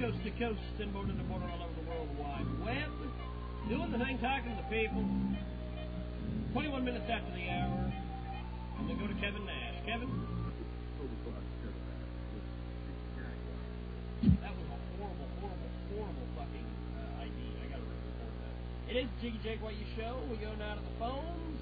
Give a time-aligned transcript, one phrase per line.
[0.00, 2.88] Coast to coast and border to border all over the World Wide Web.
[3.68, 5.04] Doing the thing, talking to the people.
[6.56, 7.92] 21 minutes after the hour.
[8.80, 9.76] And we go to Kevin Nash.
[9.84, 10.08] Kevin?
[14.40, 17.36] That was a horrible, horrible, horrible fucking uh, ID.
[17.60, 18.56] I gotta report that.
[18.88, 20.16] It is Jiggy Jaguar show.
[20.32, 21.60] We go now to the phones.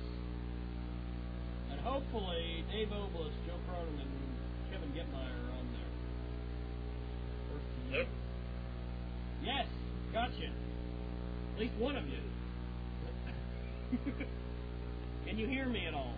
[1.74, 5.90] And hopefully Dave Oblis, Joe Cronin, and Kevin Getmeyer are on there.
[7.90, 8.27] To you.
[9.48, 9.64] Yes,
[10.12, 10.52] gotcha.
[11.54, 12.20] At least one of you.
[15.26, 16.12] Can you hear me at all?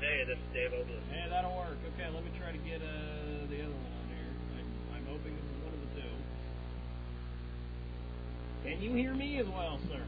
[0.00, 1.00] Hey, this is Dave Oblis.
[1.10, 1.78] Yeah, that'll work.
[1.94, 4.28] Okay, let me try to get uh, the other one on here.
[4.60, 6.12] I'm, I'm hoping this is one of the two.
[8.68, 10.02] Can you hear me as well, sir?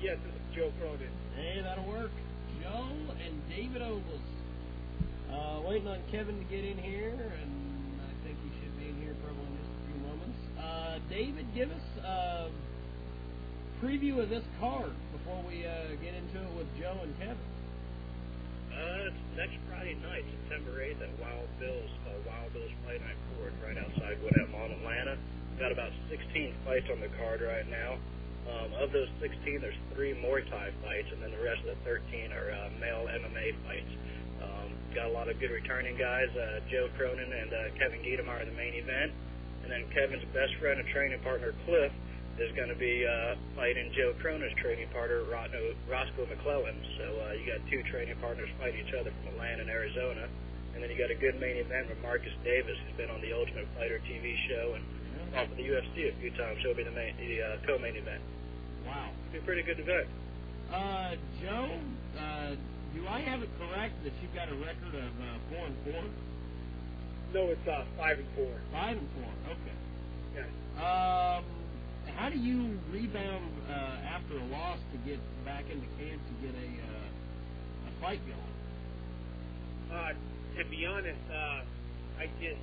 [0.00, 1.12] Yes, this is Joe Cronin.
[1.36, 2.12] Hey, that'll work.
[2.62, 2.88] Joe
[3.22, 4.24] and David Oblis.
[5.30, 7.61] Uh, waiting on Kevin to get in here, and
[10.62, 12.48] Uh, David, give us a
[13.82, 17.50] preview of this card before we uh, get into it with Joe and Kevin.
[18.72, 23.52] Uh, next Friday night, September 8th at Wild Bill's, uh, Wild Bill's Fight Night Court
[23.60, 25.18] right outside Gwinnett Mall Atlanta.
[25.58, 27.98] Got about 16 fights on the card right now.
[28.48, 31.80] Um, of those 16, there's three Muay Thai fights, and then the rest of the
[31.84, 33.92] 13 are uh, male MMA fights.
[34.42, 36.30] Um, got a lot of good returning guys.
[36.34, 39.12] Uh, Joe Cronin and uh, Kevin Giedemeyer are the main event.
[39.62, 41.92] And then Kevin's best friend and training partner, Cliff,
[42.38, 46.74] is going to be uh, fighting Joe Cronin's training partner, Roscoe McClellan.
[46.98, 50.26] So uh, you got two training partners fighting each other from Atlanta and Arizona.
[50.74, 53.32] And then you got a good main event with Marcus Davis, who's been on the
[53.32, 54.84] Ultimate Fighter TV show and
[55.36, 56.58] off of the UFC a few times.
[56.62, 58.22] He'll be the, main, the uh, co-main event.
[58.86, 59.10] Wow.
[59.28, 60.08] It'll be a pretty good event.
[60.72, 61.68] Uh, Joe,
[62.18, 62.56] uh,
[62.94, 66.04] do I have it correct that you've got a record of uh, four and four?
[67.32, 68.52] No, it's uh, five and four.
[68.70, 69.32] Five and four.
[69.48, 69.76] Okay.
[70.36, 70.44] Yeah.
[70.76, 71.44] Um,
[72.16, 73.72] how do you rebound uh,
[74.04, 78.56] after a loss to get back into camp to get a uh, a fight going?
[79.90, 80.12] Uh,
[80.58, 81.64] to be honest, uh,
[82.20, 82.60] I just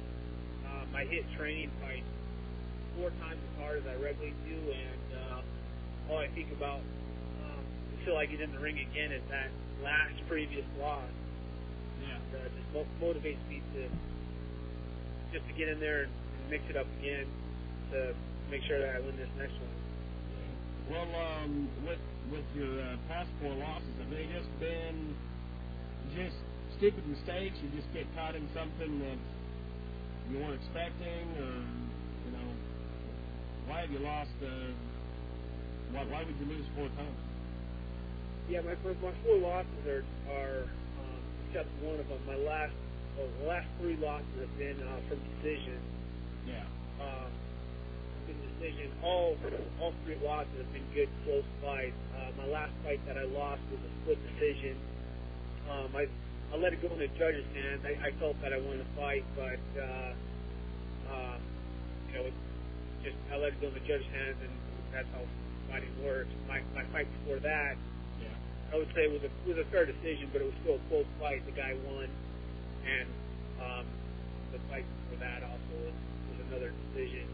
[0.69, 2.06] um, I hit training fights
[2.96, 6.81] four times as hard as I regularly do, and uh, all I think about
[7.41, 7.63] um,
[7.97, 9.50] until I get in the ring again is that
[9.84, 11.09] last previous loss.
[12.06, 12.18] Yeah.
[12.38, 13.90] Uh, just mo- motivates me to
[15.31, 16.12] just to get in there and
[16.50, 17.25] mix it up again
[17.91, 18.13] to
[18.50, 19.75] make sure that I win this next one.
[20.90, 22.01] Well, um, with
[22.31, 25.13] with your uh, past four losses, have they just been
[26.16, 26.35] just
[26.78, 27.57] stupid mistakes?
[27.62, 29.17] You just get caught in something that
[30.31, 31.53] you weren't expecting, or
[32.25, 32.50] you know,
[33.67, 34.34] why have you lost?
[34.41, 34.73] Uh,
[35.94, 37.17] why why would you lose four times?
[38.50, 40.03] Yeah, my my four losses are
[40.34, 40.66] are
[40.97, 42.17] um, except one of them.
[42.25, 42.73] My last
[43.41, 45.80] the last three losses have been uh, from decision.
[46.47, 46.63] Yeah.
[47.02, 47.31] Um,
[48.28, 48.91] been decision.
[49.03, 49.38] All
[49.81, 51.97] all three losses have been good close fights.
[52.16, 54.78] Uh, my last fight that I lost was a split decision.
[55.69, 56.06] Um, I
[56.53, 57.81] I let it go in the judge's hands.
[57.85, 60.12] I, I felt that I won the fight, but uh,
[61.09, 61.38] uh,
[62.09, 62.34] you know, it
[63.03, 64.52] just I let it go in the judge's hands, and
[64.94, 65.22] that's how
[65.69, 66.29] fighting works.
[66.47, 67.78] My my fight before that.
[68.22, 68.34] Yeah.
[68.74, 70.78] I would say it was a it was a fair decision, but it was still
[70.78, 71.46] a close fight.
[71.46, 72.09] The guy won,
[72.85, 73.07] and
[73.62, 73.85] um,
[74.51, 75.95] the fight before that also was,
[76.31, 77.28] was another decision.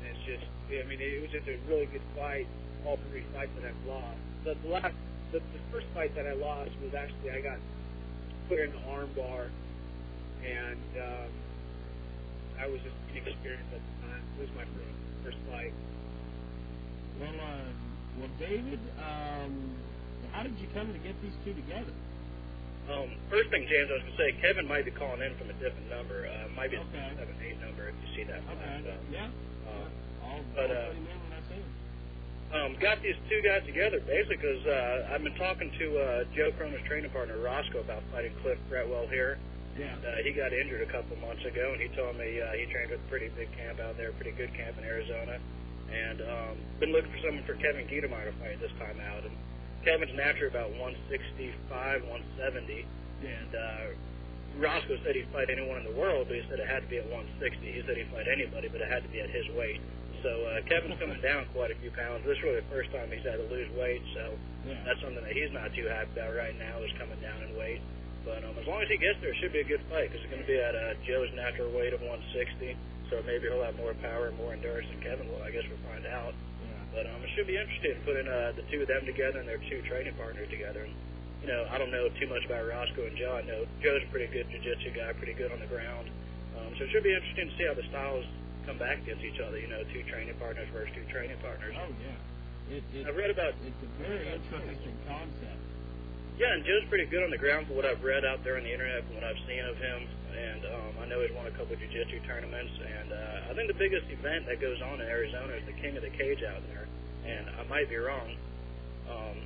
[0.00, 2.46] And it's just, I mean, it was just a really good fight.
[2.86, 4.18] All three fights that I've lost.
[4.44, 4.94] The, the last,
[5.32, 7.58] the, the first fight that I lost was actually I got
[8.48, 9.46] put in an arm bar,
[10.42, 11.30] and um,
[12.58, 14.22] I was just inexperienced at the time.
[14.38, 15.72] It was my first first fight.
[17.20, 17.68] Well, uh,
[18.18, 19.76] well, David, um,
[20.32, 21.92] how did you come to get these two together?
[22.90, 25.46] Um, first thing, James, I was going to say, Kevin might be calling in from
[25.50, 26.26] a different number.
[26.26, 27.14] Uh, might be a Okay.
[27.22, 28.42] 778 number if you see that.
[28.50, 28.98] Okay.
[29.14, 29.30] Yeah.
[29.70, 29.88] Um,
[30.26, 31.70] I'll, But, I'll uh, put him in when I see him.
[32.50, 36.50] um, got these two guys together basically because uh, I've been talking to uh, Joe
[36.58, 39.38] Cronin's training partner Roscoe about fighting Cliff Bretwell here.
[39.78, 39.94] Yeah.
[40.02, 42.90] Uh, he got injured a couple months ago, and he told me uh, he trained
[42.90, 45.38] with a pretty big camp out there, pretty good camp in Arizona,
[45.94, 46.52] and um,
[46.82, 49.22] been looking for someone for Kevin Giedemeyer to fight this time out.
[49.22, 49.32] And
[49.84, 52.86] Kevin's naturally about 165, 170,
[53.22, 53.28] Yeah.
[53.28, 53.84] and uh,
[54.60, 56.98] Roscoe said he'd fight anyone in the world, but he said it had to be
[56.98, 57.64] at 160.
[57.64, 59.80] He said he'd fight anybody, but it had to be at his weight.
[60.20, 62.26] So uh, Kevin's coming down quite a few pounds.
[62.28, 64.36] This is really the first time he's had to lose weight, so
[64.68, 64.76] Yeah.
[64.84, 67.80] that's something that he's not too happy about right now is coming down in weight.
[68.28, 70.20] But um, as long as he gets there, it should be a good fight because
[70.20, 72.76] it's going to be at uh, Joe's natural weight of 160.
[73.08, 75.40] So maybe he'll have more power and more endurance than Kevin will.
[75.42, 76.36] I guess we'll find out.
[76.94, 79.62] But um, it should be interesting putting uh, the two of them together and their
[79.70, 80.84] two training partners together.
[80.84, 80.94] And
[81.42, 83.38] you know, I don't know too much about Roscoe and Joe.
[83.38, 86.10] I know Joe's a pretty good jiu-jitsu guy, pretty good on the ground.
[86.58, 88.26] Um, so it should be interesting to see how the styles
[88.66, 89.58] come back against each other.
[89.58, 91.74] You know, two training partners versus two training partners.
[91.78, 92.76] Oh yeah.
[92.76, 95.58] It, it, I've read about it's a very interesting concept.
[96.40, 98.64] Yeah, and Joe's pretty good on the ground for what I've read out there on
[98.64, 100.08] the internet, from what I've seen of him.
[100.32, 102.72] And um, I know he's won a couple of jiu-jitsu tournaments.
[102.80, 106.00] And uh, I think the biggest event that goes on in Arizona is the King
[106.00, 106.88] of the Cage out there.
[107.28, 108.40] And I might be wrong,
[109.04, 109.36] um,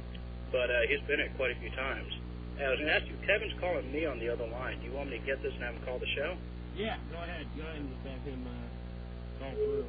[0.55, 2.15] but uh, he's been it quite a few times.
[2.63, 4.79] And I was going to ask you, Kevin's calling me on the other line.
[4.79, 6.39] Do you want me to get this and have him call the show?
[6.79, 7.43] Yeah, go ahead.
[7.59, 9.87] Go ahead and have him uh, call through.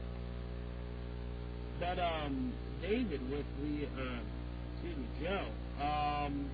[1.78, 4.26] But um, David with the uh,
[4.74, 5.46] excuse me, Joe.
[5.78, 6.50] Um,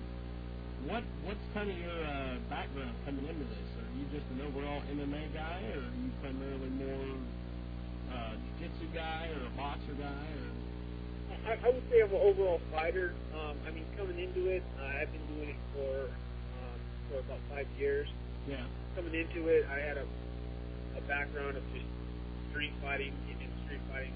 [0.86, 3.68] what what's kind of your uh, background coming into this?
[3.78, 7.14] Are you just an overall MMA guy, or are you primarily more
[8.12, 10.48] uh, jiu-jitsu guy, or a boxer guy, or
[11.46, 13.14] I, I would say I'm an overall fighter.
[13.34, 16.78] Um, I mean, coming into it, uh, I've been doing it for um,
[17.10, 18.08] for about five years.
[18.48, 18.64] yeah,
[18.96, 20.06] Coming into it, I had a
[20.98, 21.86] a background of just
[22.50, 24.12] street fighting, getting street fighting,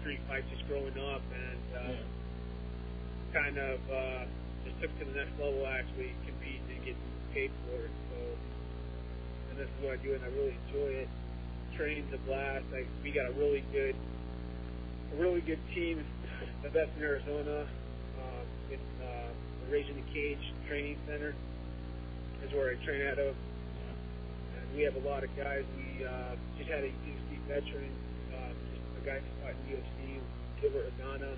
[0.00, 2.04] street fights just growing up, and uh, yeah,
[3.32, 4.24] kind of uh,
[4.64, 5.66] just took to the next level.
[5.66, 6.96] Actually, compete and get
[7.34, 7.94] paid for it.
[8.10, 8.18] So,
[9.50, 11.08] and this is what I do, and I really enjoy it.
[11.76, 12.64] Training's a blast.
[12.72, 13.96] Like we got a really good,
[15.12, 16.04] a really good team.
[16.62, 17.66] The best in Arizona.
[18.18, 19.30] Um, it's uh,
[19.64, 21.34] the Rage in the Cage Training Center
[22.44, 23.34] is where I train out of.
[23.34, 25.64] And we have a lot of guys.
[25.76, 27.90] We uh, just had a UFC veteran,
[28.34, 30.20] uh, a guy who's fighting UFC,
[30.60, 31.34] Gilbert Aldana,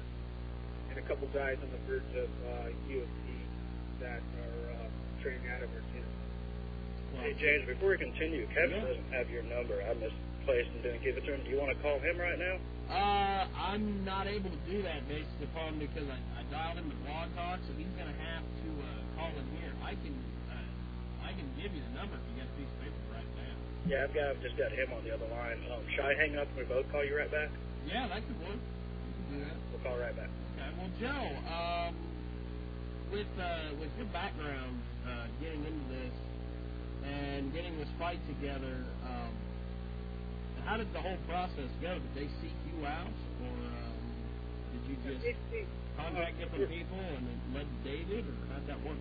[0.94, 3.19] and a couple guys on the verge of uh, UFC
[4.00, 6.06] that are uh, training out of our gym.
[7.19, 8.87] Hey, James, before we continue, Kevin Yeah.
[8.94, 9.82] doesn't have your number.
[9.82, 11.43] I misplaced and didn't give it to him.
[11.43, 12.56] Do you want to call him right now?
[12.91, 16.99] Uh, I'm not able to do that based upon because I, I dialed him to
[17.06, 18.87] Blog Talk, so he's going to have to uh,
[19.19, 19.73] call in here.
[19.82, 20.14] I can
[20.52, 23.31] uh, I can give you the number if you got a piece of paper right
[23.41, 23.55] now.
[23.88, 25.64] Yeah, I've got I've just got him on the other line.
[25.73, 27.49] Um, should I hang up and we both call you right back?
[27.88, 28.61] Yeah, that could work.
[28.61, 29.56] You can do that.
[29.73, 30.29] We'll call right back.
[30.84, 31.08] Well, Joe,
[31.48, 31.96] um,
[33.10, 36.12] with uh, with your background uh, getting into this
[37.04, 39.32] and getting this fight together, um,
[40.66, 41.98] how did the whole process go?
[42.00, 43.96] Did they seek you out, or um,
[44.72, 45.66] did you just Basically,
[45.96, 48.98] contact uh, different people and it led to David, or how'd that work?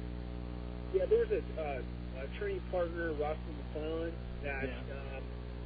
[0.93, 4.13] Yeah, there was a, uh, a training partner, Roscoe McClellan,
[4.43, 4.93] that Yeah.
[4.93, 5.23] um,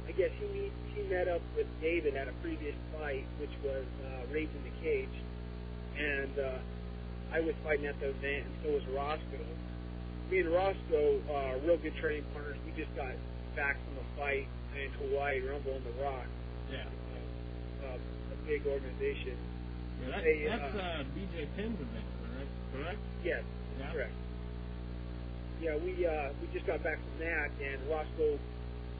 [0.08, 3.86] I guess he meet, he met up with David at a previous fight, which was
[4.02, 5.14] uh, Rage in the Cage,
[5.98, 6.58] and uh,
[7.34, 9.46] I was fighting at the event, and so was Roscoe.
[10.30, 12.56] Me and Roscoe uh, real good training partners.
[12.64, 13.12] We just got
[13.56, 14.46] back from a fight
[14.76, 16.26] in Hawaii, Rumble on the Rock,
[16.70, 16.84] Yeah.
[17.84, 19.36] uh, a big organization.
[20.04, 22.50] Yeah, that, Hey, that's uh, uh, BJ Penn's event, correct?
[22.72, 23.00] Correct?
[23.24, 23.42] Yes,
[23.80, 23.92] Yeah.
[23.92, 24.12] Correct.
[25.60, 28.38] Yeah, we uh, we just got back from that, and Roscoe,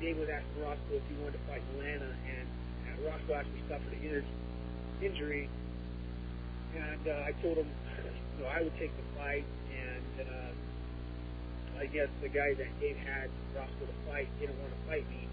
[0.02, 2.46] Dave was asking Roscoe if he wanted to fight Atlanta, and,
[2.90, 4.26] and Roscoe actually suffered an injury,
[4.98, 5.44] injury,
[6.76, 7.68] and uh, I told him,
[8.36, 12.96] you know, I would take the fight, and uh, I guess the guy that Dave
[12.98, 15.26] had Roscoe to the fight didn't want to fight me,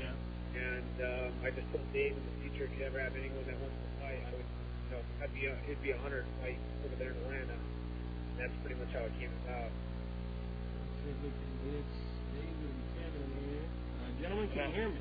[0.00, 0.12] Yeah.
[0.58, 3.58] and um, I just told Dave in the future if you ever have anyone that
[3.60, 6.32] wants to fight, I would, you know, I'd be a, it'd be a honor to
[6.42, 7.56] fight over there in Atlanta.
[7.56, 9.70] And that's pretty much how it came about.
[11.02, 11.96] It's
[12.34, 13.66] David and Kevin here.
[13.66, 15.00] Uh, gentlemen, can you hear me?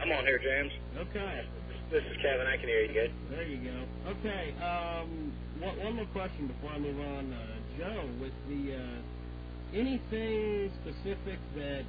[0.00, 0.72] I'm on here, James.
[0.98, 1.46] Okay.
[1.90, 2.46] This is Kevin.
[2.46, 3.12] I can hear you good.
[3.30, 4.10] There you go.
[4.18, 4.54] Okay.
[4.60, 7.32] Um, one, one more question before I move on.
[7.32, 7.38] Uh,
[7.78, 11.84] Joe, with the uh, anything specific that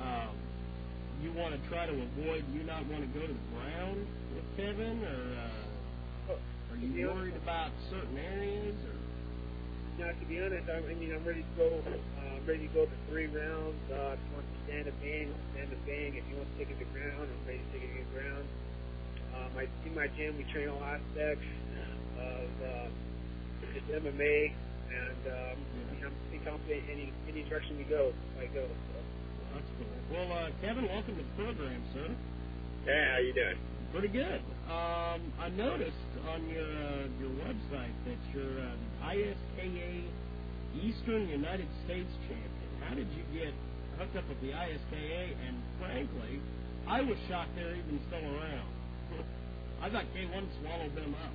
[0.00, 0.34] um,
[1.22, 2.44] you want to try to avoid?
[2.52, 7.36] You not want to go to the ground with Kevin, or uh, are you worried
[7.36, 8.74] about certain areas?
[8.88, 8.96] Or
[10.04, 11.68] Now, to be honest, I, I mean, I'm ready to go.
[11.86, 13.78] Uh, I'm ready to go to three rounds.
[13.92, 14.16] Uh,
[14.66, 16.10] if you want to stand a bang, stand a bang.
[16.14, 18.46] If you want to take it to ground, I'm ready to take it to ground.
[19.34, 21.46] Um, I, in my gym, we train all aspects
[22.18, 22.88] of uh,
[23.74, 24.52] just MMA,
[24.92, 28.66] and um, I mean, I'm pretty confident any any direction we go, I go.
[28.68, 28.96] So.
[29.54, 29.88] that's cool.
[30.12, 32.08] Well, uh, Kevin, welcome to the program, sir.
[32.84, 33.58] Hey, how you doing?
[33.92, 34.40] Pretty good.
[34.68, 40.04] Um, I noticed on your uh, your website that you're uh, ISKA
[40.80, 42.70] Eastern United States champion.
[42.80, 43.52] How did you get
[44.02, 45.14] hooked up with the ISKA,
[45.46, 46.42] and frankly,
[46.90, 48.66] I was shocked they're even still around.
[49.78, 51.30] I thought K1 swallowed them up.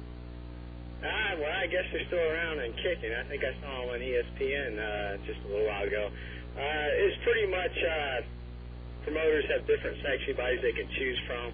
[1.00, 3.14] Ah, well, I guess they're still around and kicking.
[3.16, 6.12] I think I saw them on ESPN uh, just a little while ago.
[6.12, 8.18] Uh, it's pretty much uh,
[9.08, 11.48] promoters have different sanctioning bodies they can choose from,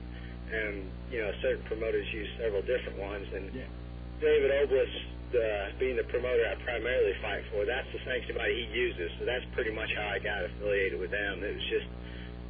[0.49, 3.27] and you know certain promoters use several different ones.
[3.35, 3.69] And Yeah.
[4.17, 4.93] David Oblis,
[5.35, 9.11] uh, being the promoter I primarily fight for, that's the sanctioning body he uses.
[9.19, 11.43] So that's pretty much how I got affiliated with them.
[11.43, 11.89] It was just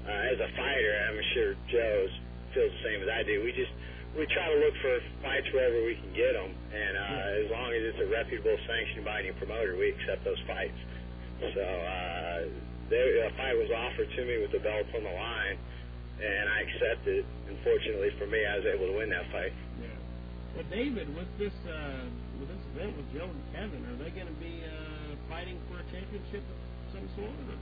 [0.03, 2.13] uh, as a fighter, I'm sure Joe's
[2.51, 3.41] feels the same as I do.
[3.41, 3.71] We just
[4.13, 4.93] we try to look for
[5.25, 9.01] fights wherever we can get them, and uh, as long as it's a reputable sanctioning
[9.01, 10.77] body and promoter, we accept those fights.
[11.41, 12.45] So uh,
[12.93, 15.57] there, a fight was offered to me with the belt on the line,
[16.21, 17.25] and I accepted.
[17.49, 19.53] Unfortunately for me, I was able to win that fight.
[19.81, 20.02] Yeah.
[20.53, 22.05] Well, David, with this uh,
[22.37, 25.81] with this event with Joe and Kevin, are they going to be uh, fighting for
[25.81, 26.57] a championship of
[26.93, 27.33] some sort?
[27.49, 27.57] Or?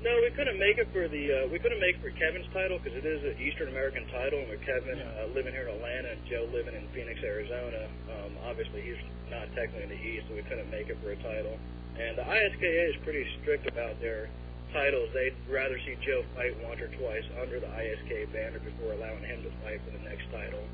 [0.00, 2.80] No, we couldn't make it for the uh, we couldn't make it for Kevin's title
[2.80, 5.28] because it is an Eastern American title, and with Kevin Yeah.
[5.28, 7.84] uh, living here in Atlanta and Joe living in Phoenix, Arizona,
[8.16, 11.20] um, obviously he's not technically in the East, so we couldn't make it for a
[11.20, 11.60] title.
[12.00, 14.28] And the ISKA is pretty strict about their
[14.72, 15.08] titles.
[15.12, 19.44] They'd rather see Joe fight once or twice under the ISKA banner before allowing him
[19.44, 20.64] to fight for the next title.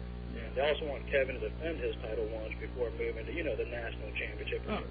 [0.55, 3.65] They also want Kevin to defend his title once before moving to, you know, the
[3.67, 4.63] national championship.
[4.69, 4.83] Oh,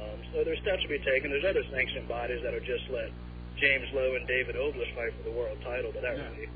[0.00, 1.28] Um, so there's steps to be taken.
[1.30, 3.12] There's other sanctioning bodies that'll just let
[3.60, 6.24] James Lowe and David Oblis fight for the world title, but that Yeah.
[6.32, 6.48] really,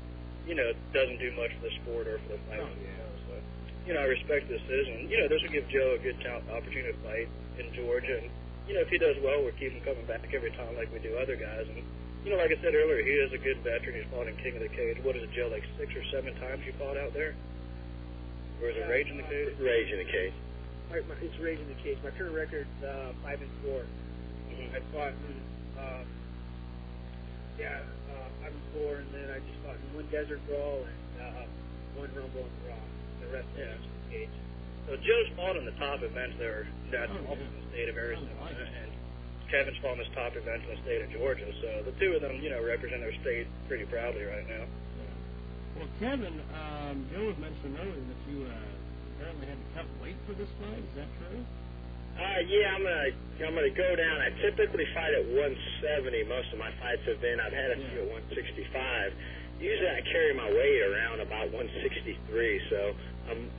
[0.49, 2.59] you know, doesn't do much for the sport or for the fight.
[2.65, 3.05] Oh, yeah.
[3.29, 3.33] So,
[3.85, 5.09] you know, I respect the decision.
[5.11, 7.27] You know, this will give Joe a good chance, opportunity to fight
[7.59, 8.29] in Georgia, and
[8.67, 10.97] you know, if he does well, we'll keep him coming back every time like we
[10.97, 11.67] do other guys.
[11.69, 11.83] And
[12.25, 13.93] you know, like I said earlier, he is a good veteran.
[14.01, 14.97] He's fought in King of the Cage.
[15.03, 15.49] What is it, Joe?
[15.53, 17.35] Like six or seven times you fought out there,
[18.65, 19.53] or is it Rage in the Cage?
[19.61, 20.33] Rage in the cage.
[20.89, 21.97] My, my, it's raising the case.
[22.01, 23.85] My current record's uh, five and 4
[24.73, 25.35] I fought in,
[25.77, 26.05] um,
[27.59, 30.99] yeah, uh, five and four, and then I just fought in one desert brawl and
[31.19, 31.43] uh,
[31.99, 32.79] one rumble and raw.
[33.19, 33.75] The rest Yeah.
[33.75, 34.35] was in the cage.
[34.87, 36.67] So Joe's fought in the top events there.
[36.91, 37.43] That's Oh, all yeah.
[37.47, 38.55] in the state of Arizona, Oh, nice.
[38.63, 38.91] and
[39.51, 41.47] Kevin's fought in his top events in the state of Georgia.
[41.59, 44.63] So the two of them, you know, represent their state pretty proudly right now.
[45.75, 48.55] Well, Kevin, um, Joe was mentioning earlier that you uh,
[49.15, 50.79] apparently had to cut weight for this fight.
[50.79, 51.43] Is that true?
[52.15, 53.11] Uh, yeah, I'm gonna
[53.43, 54.23] I'm gonna go down.
[54.23, 56.23] I typically fight at 170.
[56.31, 57.43] Most of my fights have been.
[57.43, 59.11] I've had a few at 165.
[59.59, 62.15] Usually, I carry my weight around about 163.
[62.71, 62.95] So
[63.27, 63.51] I'm,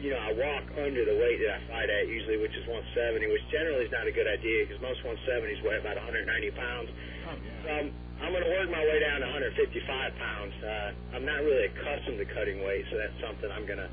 [0.00, 3.20] you know, I walk under the weight that I fight at usually, which is 170,
[3.28, 6.24] which generally is not a good idea because most 170s weigh about 190
[6.56, 6.88] pounds.
[7.28, 7.60] Oh, yeah.
[7.60, 7.88] So I'm,
[8.24, 10.56] I'm going to work my way down to 155 pounds.
[10.64, 13.92] Uh, I'm not really accustomed to cutting weight, so that's something I'm going to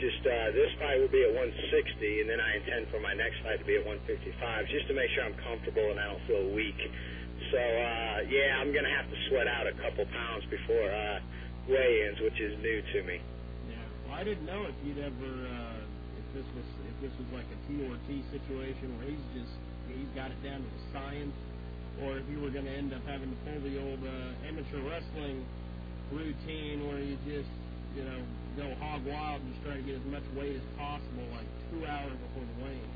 [0.00, 1.44] just, uh, this fight will be at 160,
[2.24, 5.12] and then I intend for my next fight to be at 155, just to make
[5.12, 6.80] sure I'm comfortable and I don't feel weak.
[7.52, 11.20] So, uh, yeah, I'm going to have to sweat out a couple pounds before uh,
[11.68, 13.20] weigh-ins, which is new to me.
[14.12, 15.80] I didn't know if you'd ever, uh,
[16.20, 19.54] if this was, if this was like a T or T situation where he's just,
[19.88, 21.34] he's got it down to a science,
[22.04, 24.80] or if you were going to end up having to pull the old uh, amateur
[24.84, 25.44] wrestling
[26.12, 27.48] routine where you just,
[27.96, 28.20] you know,
[28.56, 31.82] go hog wild and just try to get as much weight as possible, like two
[31.88, 32.92] hours before the weigh-in.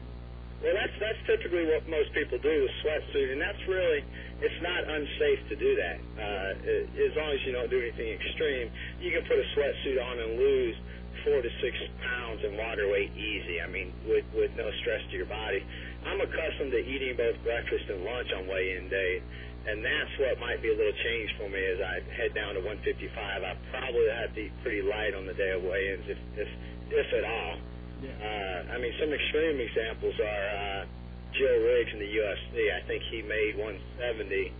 [0.65, 4.01] Well, that's that's typically what most people do with sweatsuit, and that's really
[4.41, 5.97] it's not unsafe to do that.
[6.17, 6.51] Uh,
[6.97, 10.41] as long as you don't do anything extreme, you can put a sweatsuit on and
[10.41, 10.77] lose
[11.25, 13.61] four to six pounds in water weight easy.
[13.61, 15.65] I mean, with with no stress to your body.
[16.07, 19.23] I'm accustomed to eating both breakfast and lunch on weigh-in day,
[19.67, 22.63] and that's what might be a little change for me as I head down to
[22.63, 23.11] 155.
[23.43, 26.49] I probably have to eat pretty light on the day of weigh-ins, if if
[26.91, 27.59] if at all.
[28.03, 28.13] Yeah.
[28.21, 30.87] Uh, I mean, some extreme examples are uh,
[31.33, 32.73] Joe Riggs in the UFC.
[32.73, 34.53] I think he made 170,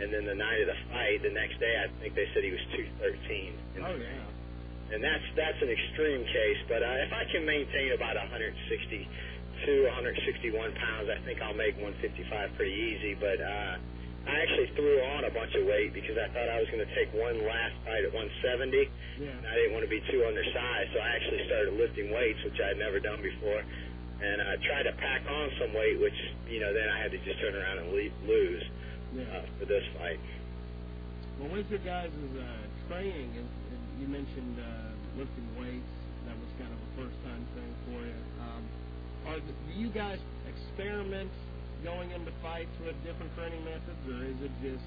[0.00, 2.50] and then the night of the fight, the next day, I think they said he
[2.50, 3.84] was 213.
[3.84, 4.29] Oh, yeah.
[4.92, 6.60] And that's that's an extreme case.
[6.68, 9.06] But uh, if I can maintain about 162,
[9.86, 13.14] 161 pounds, I think I'll make 155 pretty easy.
[13.14, 13.74] But uh,
[14.26, 16.92] I actually threw on a bunch of weight because I thought I was going to
[16.94, 18.90] take one last fight at 170.
[19.20, 19.30] Yeah.
[19.30, 22.58] And I didn't want to be too undersized, so I actually started lifting weights, which
[22.60, 23.62] I had never done before.
[24.20, 26.16] And I tried to pack on some weight, which,
[26.52, 28.64] you know, then I had to just turn around and le- lose
[29.16, 29.24] Yeah.
[29.32, 30.20] uh, for this fight.
[31.40, 32.44] Well, with your guys' uh,
[32.88, 33.48] training, and
[34.00, 35.92] you mentioned uh, lifting weights,
[36.24, 38.20] that was kind of a first-time thing for you.
[38.40, 38.62] Um,
[39.28, 40.16] are the, do you guys
[40.48, 41.28] experiment
[41.84, 44.84] going into fights with different training methods, or is it just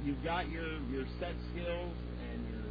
[0.00, 1.96] you've got your, your set skills
[2.32, 2.66] and your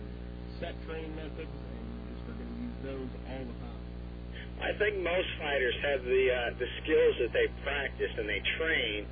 [0.58, 3.82] set training methods, and you just are going to use those all the time?
[4.62, 9.10] I think most fighters have the uh, the skills that they practice and they train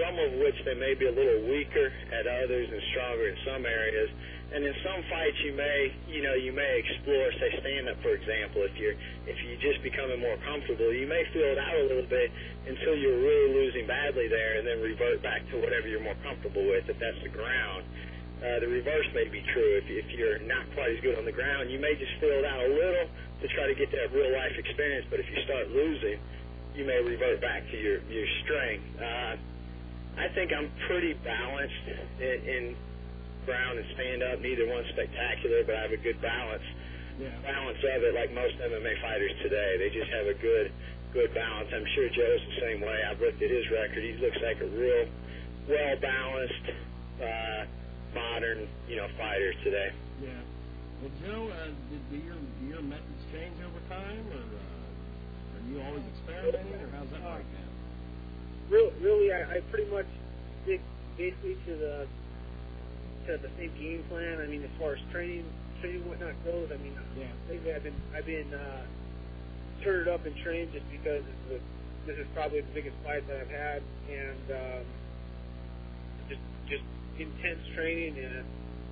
[0.00, 3.64] some of which they may be a little weaker at others and stronger in some
[3.66, 4.10] areas.
[4.54, 8.14] And in some fights, you may, you know, you may explore, say, stand up, for
[8.14, 8.62] example.
[8.62, 8.94] If you're,
[9.26, 12.30] if you're just becoming more comfortable, you may feel it out a little bit
[12.62, 16.62] until you're really losing badly there, and then revert back to whatever you're more comfortable
[16.70, 16.86] with.
[16.86, 17.82] If that's the ground,
[18.44, 19.80] uh, the reverse may be true.
[19.82, 22.46] If, if you're not quite as good on the ground, you may just feel it
[22.46, 23.10] out a little
[23.42, 25.08] to try to get that real life experience.
[25.10, 26.20] But if you start losing,
[26.78, 28.86] you may revert back to your your strength.
[29.02, 29.34] Uh,
[30.16, 31.86] I think I'm pretty balanced
[32.20, 32.62] in, in
[33.44, 34.40] ground and stand up.
[34.40, 36.64] Neither one's spectacular, but I have a good balance.
[37.18, 37.30] Yeah.
[37.42, 40.72] Balance of it, like most MMA fighters today, they just have a good,
[41.12, 41.70] good balance.
[41.70, 42.98] I'm sure Joe's the same way.
[43.06, 44.02] I've looked at his record.
[44.02, 45.06] He looks like a real,
[45.68, 46.66] well balanced,
[47.22, 47.66] uh,
[48.14, 49.90] modern, you know, fighter today.
[50.22, 50.30] Yeah.
[51.02, 55.64] Well, Joe, uh, did, do your do your methods change over time, or uh, are
[55.70, 57.44] you always experimenting, or how's that right
[58.70, 60.06] Really, I, I pretty much
[60.62, 60.80] stick
[61.16, 62.06] basically to the
[63.26, 64.40] to the same game plan.
[64.40, 65.44] I mean, as far as training,
[65.80, 67.26] training and whatnot goes, I mean, Yeah.
[67.48, 68.82] lately I've been I've been uh,
[69.82, 71.62] turned up and trained just because this is,
[72.06, 74.84] this is probably the biggest fight that I've had, and um,
[76.28, 76.84] just just
[77.18, 78.16] intense training.
[78.18, 78.44] And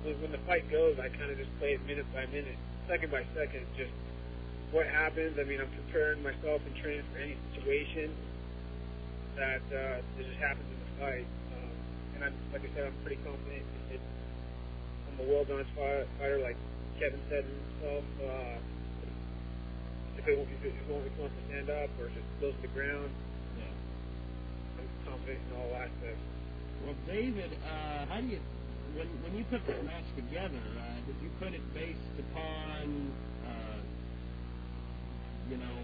[0.03, 3.11] when, when the fight goes, I kind of just play it minute by minute, second
[3.11, 3.91] by second, just
[4.71, 5.37] what happens.
[5.39, 8.13] I mean, I'm preparing myself and training for any situation
[9.37, 11.27] that uh, that just happens in the fight.
[11.55, 11.71] Um,
[12.15, 13.65] and I'm like I said, I'm pretty confident.
[13.91, 14.01] It,
[15.09, 15.25] I'm a
[15.75, 16.57] fi- fighter, like
[16.99, 18.05] Kevin said himself.
[18.21, 18.57] Uh,
[20.17, 22.73] if it, if it, if it wants to stand up or just goes to the
[22.73, 23.11] ground,
[23.57, 23.73] Yeah.
[24.79, 26.23] I'm confident in all aspects.
[26.85, 28.39] Well, David, uh, how do you
[28.95, 30.61] when when you put this match together?
[30.61, 33.11] Uh, did you put it based upon
[33.45, 33.79] uh,
[35.49, 35.75] you know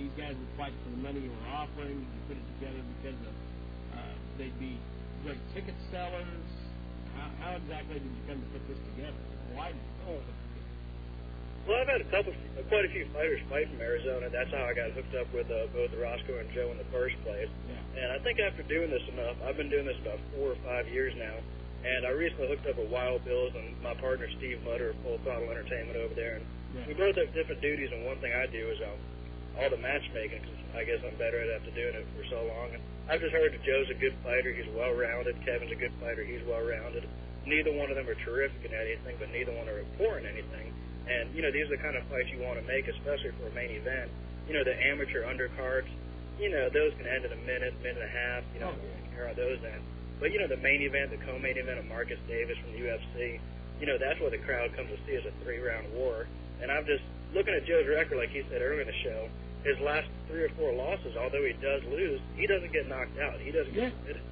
[0.00, 2.00] these guys would fight for the money you were offering?
[2.00, 3.34] You put it together because of
[3.92, 4.80] uh, they'd be
[5.20, 6.48] great ticket sellers?
[7.12, 9.20] How, how exactly did you come to put this together?
[9.52, 10.40] Why did you put it together?
[11.68, 12.32] Well, I've had a couple,
[12.72, 14.32] quite a few fighters fight from Arizona.
[14.32, 17.20] That's how I got hooked up with uh, both Roscoe and Joe in the first
[17.20, 17.52] place.
[17.68, 18.00] Yeah.
[18.00, 20.88] And I think after doing this enough, I've been doing this about four or five
[20.88, 21.36] years now.
[21.84, 25.20] And I recently hooked up with Wild Bills and my partner Steve Mutter of Full
[25.20, 26.40] Throttle Entertainment over there.
[26.40, 27.92] And we both have different duties.
[27.92, 28.96] And one thing I do is um,
[29.60, 32.72] all the matchmaking because I guess I'm better at after doing it for so long.
[32.72, 34.52] And I've just heard that Joe's a good fighter.
[34.52, 35.36] He's well-rounded.
[35.44, 36.24] Kevin's a good fighter.
[36.24, 37.04] He's well-rounded.
[37.44, 40.72] Neither one of them are terrific in anything, but neither one are poor in anything.
[41.08, 43.48] And, you know, these are the kind of fights you want to make, especially for
[43.48, 44.10] a main event.
[44.48, 45.88] You know, the amateur undercards,
[46.38, 48.44] you know, those can end in a minute, minute and a half.
[48.54, 48.72] You know,
[49.14, 49.82] care how those end.
[50.20, 53.40] But, you know, the main event, the co-main event of Marcus Davis from the UFC,
[53.80, 56.28] you know, that's what the crowd comes to see as a three-round war.
[56.60, 59.28] And I'm just looking at Joe's record, like he said earlier in the show,
[59.64, 63.38] his last three or four losses, although he does lose, he doesn't get knocked out.
[63.40, 64.22] He doesn't get submitted.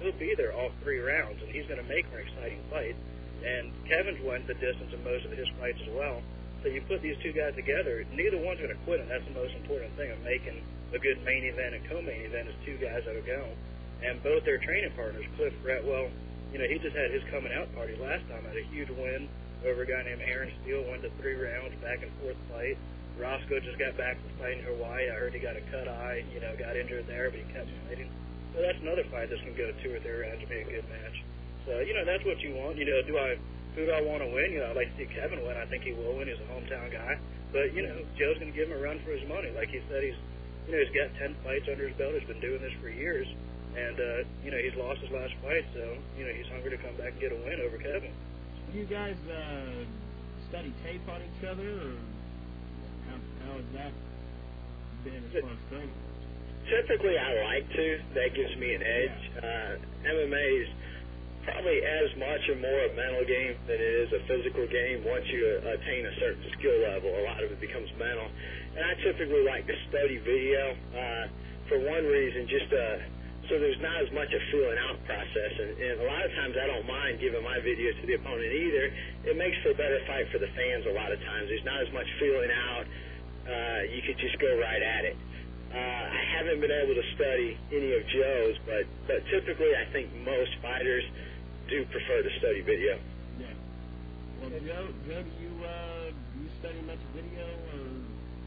[0.00, 2.96] He'll, be there all three rounds, and he's going to make for an exciting fight.
[3.44, 6.20] And Kevin's went the distance in most of his fights as well.
[6.62, 9.36] So you put these two guys together, neither one's going to quit, and that's the
[9.36, 10.60] most important thing of making
[10.92, 13.48] a good main event and co-main event is two guys that'll go.
[14.02, 16.10] And both their training partners, Cliff Bretwell,
[16.52, 19.28] you know, he just had his coming out party last time, had a huge win
[19.66, 22.76] over a guy named Aaron Steele, went to three rounds, back and forth fight.
[23.18, 25.10] Roscoe just got back from fighting in Hawaii.
[25.10, 27.70] I heard he got a cut eye, you know, got injured there, but he kept
[27.86, 28.10] fighting.
[28.54, 30.66] So that's another fight that's going to go two or three rounds and be a
[30.66, 31.22] good match.
[31.66, 32.76] So, you know, that's what you want.
[32.76, 33.38] You know, do I,
[33.74, 34.54] who do I want to win?
[34.54, 35.56] You know, I'd like to see Kevin win.
[35.56, 36.26] I think he will win.
[36.28, 37.18] He's a hometown guy.
[37.50, 39.50] But, you know, Joe's going to give him a run for his money.
[39.54, 40.18] Like he said, he's,
[40.66, 42.14] you know, he's got 10 fights under his belt.
[42.18, 43.26] He's been doing this for years.
[43.74, 46.78] And, uh, you know, he's lost his last fight, so, you know, he's hungry to
[46.78, 48.14] come back and get a win over Kevin.
[48.70, 49.82] You guys uh,
[50.48, 51.94] study tape on each other, or
[53.54, 53.92] how, how that
[55.04, 55.94] been as far as training?
[56.64, 57.86] Typically, I like to.
[58.16, 59.20] That gives me an edge.
[59.36, 60.70] Uh, MMA is
[61.44, 65.04] probably as much or more a mental game than it is a physical game.
[65.04, 68.26] Once you uh, attain a certain skill level, a lot of it becomes mental.
[68.74, 71.24] And I typically like to study video uh,
[71.68, 72.96] for one reason, just uh,
[73.52, 75.52] so there's not as much a feeling out process.
[75.60, 78.48] And, and a lot of times I don't mind giving my video to the opponent
[78.48, 78.88] either.
[79.28, 81.52] It makes for a better fight for the fans a lot of times.
[81.52, 82.88] There's not as much feeling out.
[83.44, 85.16] Uh, you could just go right at it.
[85.72, 90.08] Uh, I haven't been able to study any of Joe's, but, but typically I think
[90.24, 91.04] most fighters
[91.68, 92.96] do prefer to study video.
[93.40, 93.52] Yeah.
[94.40, 97.80] Well, Joe, Joe, do you uh, do you study much video, or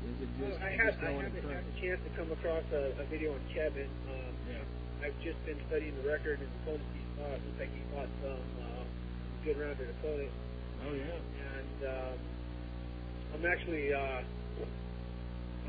[0.08, 1.74] is it Well, just I, just have, I haven't had training?
[1.78, 3.90] a chance to come across a, a video on Kevin.
[4.10, 4.64] Um, Yeah.
[5.06, 7.38] I've just been studying the record and the opponents he fought.
[7.38, 8.84] Looks like he fought some uh,
[9.46, 10.34] good rounded opponents.
[10.88, 11.22] Oh yeah.
[11.54, 12.18] And um,
[13.36, 14.22] I'm actually uh,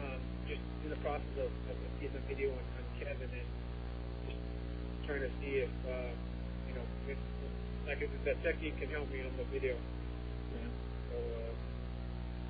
[0.05, 3.49] um, just in the process of, of getting a video on, on Kevin and
[4.27, 4.39] just
[5.07, 6.13] trying to see if uh,
[6.69, 7.19] you know if,
[7.87, 9.75] like if that technique can help me on the video.
[9.75, 10.71] Yeah.
[11.11, 11.53] So uh,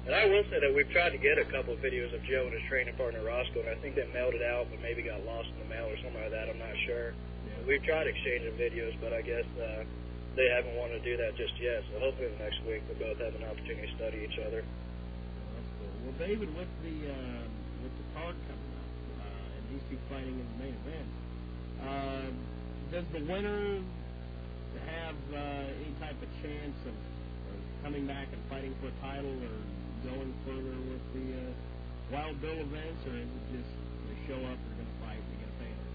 [0.07, 2.49] And I will say that we've tried to get a couple of videos of Joe
[2.49, 5.21] and his training partner Roscoe, and I think they mailed it out, but maybe got
[5.29, 6.49] lost in the mail or something like that.
[6.49, 7.13] I'm not sure.
[7.13, 7.67] Yeah.
[7.69, 9.85] We've tried exchanging videos, but I guess uh,
[10.37, 11.83] they haven't wanted to do that just yet.
[11.93, 14.65] So hopefully the next week we'll both have an opportunity to study each other.
[16.09, 17.45] Well, David, with the uh,
[17.85, 21.09] with the card coming up uh, and these two fighting in the main event,
[21.85, 22.29] uh,
[22.89, 23.85] does the winner
[24.89, 29.37] have uh, any type of chance of, of coming back and fighting for a title
[29.37, 29.57] or
[30.09, 31.53] going further with the uh,
[32.09, 33.73] Wild Bill events, or is it just
[34.09, 35.93] they show up, they're going to fight, going to pay them?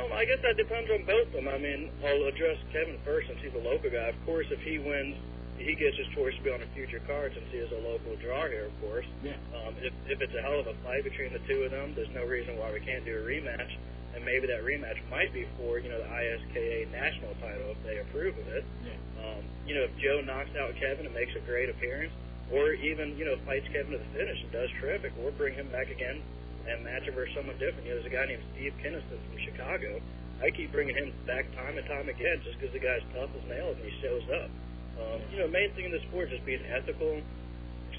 [0.00, 1.52] Um, I guess that depends on both of them.
[1.52, 4.16] I mean, I'll address Kevin first since he's a local guy.
[4.16, 5.20] Of course, if he wins,
[5.58, 8.16] he gets his choice to be on a future card since he is a local
[8.16, 9.06] draw here, of course.
[9.22, 9.36] Yeah.
[9.54, 12.12] Um, if, if it's a hell of a fight between the two of them, there's
[12.14, 13.76] no reason why we can't do a rematch.
[14.14, 17.98] And maybe that rematch might be for, you know, the ISKA national title if they
[17.98, 18.64] approve of it.
[18.84, 18.96] Yeah.
[19.20, 22.12] Um, you know, if Joe knocks out Kevin and makes a great appearance,
[22.50, 25.68] or even, you know, fights Kevin to the finish and does terrific, or bring him
[25.68, 26.22] back again
[26.66, 27.84] and match him versus someone different.
[27.84, 30.00] You know, there's a guy named Steve Kinniston from Chicago.
[30.42, 33.44] I keep bringing him back time and time again just because the guy's tough as
[33.48, 34.50] nails and he shows up.
[34.96, 37.20] Um, you know, main thing in the sport is just being ethical,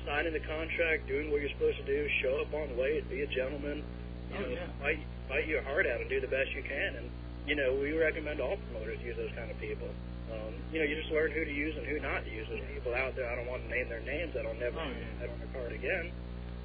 [0.06, 3.28] signing the contract, doing what you're supposed to do, show up on weight, be a
[3.28, 3.84] gentleman,
[4.32, 4.68] you Oh, know, yeah.
[4.82, 6.96] fight fight your heart out and do the best you can.
[6.98, 7.08] And
[7.46, 9.88] you know, we recommend all promoters use those kind of people.
[10.32, 12.48] Um, you know, you just learn who to use and who not to use.
[12.50, 14.36] There's people out there I don't want to name their names.
[14.36, 14.92] I don't never Oh,
[15.24, 15.32] yeah.
[15.32, 16.12] on the card again.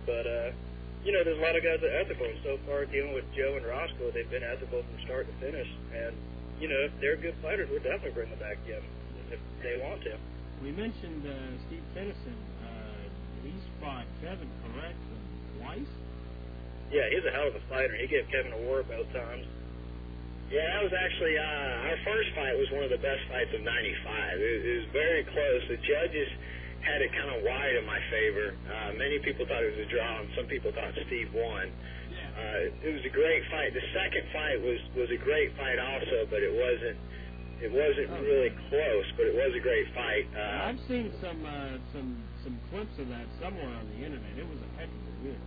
[0.07, 0.51] But uh,
[1.05, 2.27] you know, there's a lot of guys that are ethical.
[2.27, 5.69] And so far, dealing with Joe and Roscoe, they've been ethical from start to finish.
[5.95, 6.17] And
[6.59, 8.83] you know, if they're good fighters, we'll definitely bring them back again
[9.33, 10.15] if they want to.
[10.63, 11.35] We mentioned uh,
[11.67, 12.37] Steve Tennyson.
[12.63, 13.09] Uh,
[13.43, 15.01] he's fought Kevin, correct?
[15.59, 15.93] Twice?
[16.93, 17.97] Yeah, he's a hell of a fighter.
[17.97, 19.49] He gave Kevin a war both times.
[20.53, 23.65] Yeah, that was actually uh, our first fight was one of the best fights of
[23.65, 24.37] '95.
[24.37, 25.61] It, it was very close.
[25.73, 26.29] The judges
[26.85, 28.53] had it kind of wide in my favor.
[28.69, 31.73] Uh, many people thought it was a draw, and some people thought Steve won.
[32.37, 33.73] Uh, it was a great fight.
[33.73, 37.01] The second fight was was a great fight also, but it wasn't
[37.63, 38.21] it wasn't Oh.
[38.27, 40.27] really close, but it was a great fight.
[40.35, 44.35] Uh, I've seen some uh, some some clips of that somewhere on the internet.
[44.37, 45.39] It was a heck of a win.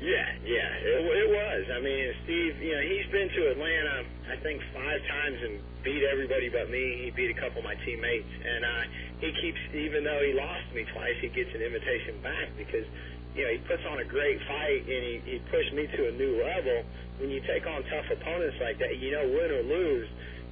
[0.00, 1.62] Yeah, yeah, it, it was.
[1.76, 6.00] I mean, Steve, you know, he's been to Atlanta, I think, five times and beat
[6.08, 7.04] everybody but me.
[7.04, 8.82] He beat a couple of my teammates, and uh,
[9.20, 12.88] he keeps, even though he lost me twice, he gets an invitation back because,
[13.36, 16.12] you know, he puts on a great fight and he, he pushed me to a
[16.16, 16.80] new level.
[17.20, 20.08] When you take on tough opponents like that, you know, win or lose,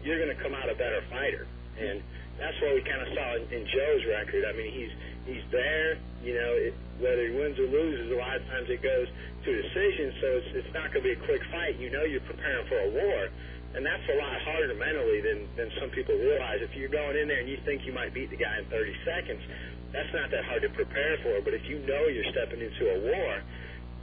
[0.08, 1.44] you're going to come out a better fighter,
[1.76, 2.00] and
[2.40, 4.48] that's what we kind of saw in, in Joe's record.
[4.48, 4.92] I mean, he's
[5.28, 6.00] he's there.
[6.24, 9.04] You know, it, whether he wins or loses, a lot of times it goes
[9.44, 10.16] to a decision.
[10.24, 11.76] So it's it's not going to be a quick fight.
[11.76, 13.28] You know, you're preparing for a war,
[13.76, 16.64] and that's a lot harder mentally than than some people realize.
[16.64, 18.96] If you're going in there and you think you might beat the guy in 30
[19.04, 19.44] seconds,
[19.92, 21.44] that's not that hard to prepare for.
[21.44, 23.44] But if you know you're stepping into a war,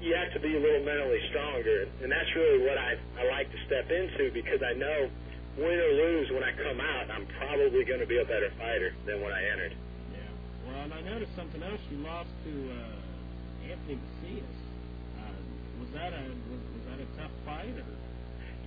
[0.06, 3.50] you have to be a little mentally stronger, and that's really what I I like
[3.50, 5.10] to step into because I know
[5.58, 8.94] win or lose when I come out, I'm probably going to be a better fighter
[9.06, 9.74] than when I entered.
[10.12, 10.20] Yeah.
[10.68, 11.80] Well, and I noticed something else.
[11.92, 14.58] You lost to uh, Anthony Macias.
[15.16, 15.32] Uh,
[15.80, 17.72] was that a was, was that a tough fight?
[17.72, 17.88] Or?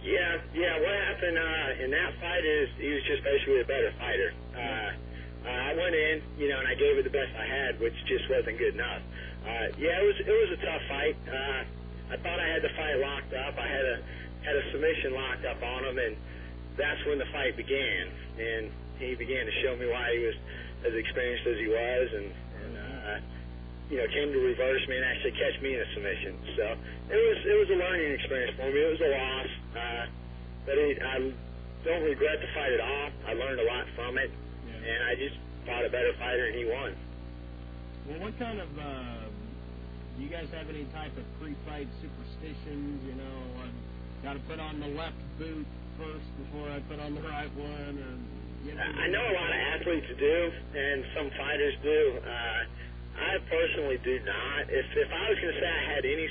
[0.03, 0.81] Yeah, yeah.
[0.81, 4.33] What happened uh, in that fight is he was just basically a better fighter.
[4.55, 4.91] Uh,
[5.45, 7.95] uh, I went in, you know, and I gave it the best I had, which
[8.07, 9.03] just wasn't good enough.
[9.45, 11.17] Uh, yeah, it was it was a tough fight.
[11.29, 11.61] Uh,
[12.11, 13.55] I thought I had the fight locked up.
[13.59, 13.97] I had a
[14.43, 16.17] had a submission locked up on him, and
[16.79, 18.09] that's when the fight began.
[18.39, 18.71] And
[19.03, 20.39] he began to show me why he was
[20.87, 23.17] as experienced as he was, and, and uh,
[23.91, 26.33] you know, came to reverse me and actually catch me in a submission.
[26.55, 26.65] So
[27.11, 28.79] it was it was a learning experience for me.
[28.79, 30.05] It was a loss, uh,
[30.67, 31.17] but it, I
[31.85, 33.09] don't regret the fight at all.
[33.27, 34.31] I learned a lot from it,
[34.67, 35.37] and I just
[35.67, 36.95] fought a better fighter, and he won.
[38.07, 39.27] Well, what kind of uh,
[40.17, 43.03] do you guys have any type of pre-fight superstitions?
[43.07, 43.37] You know,
[44.23, 45.67] got to put on the left boot
[45.99, 48.15] first before I put on the right one, or
[48.65, 48.83] you know.
[48.83, 50.39] I know a lot of athletes do,
[50.79, 52.01] and some fighters do.
[52.23, 52.63] Uh,
[53.19, 54.71] I personally do not.
[54.71, 56.29] If if I was going to say I had any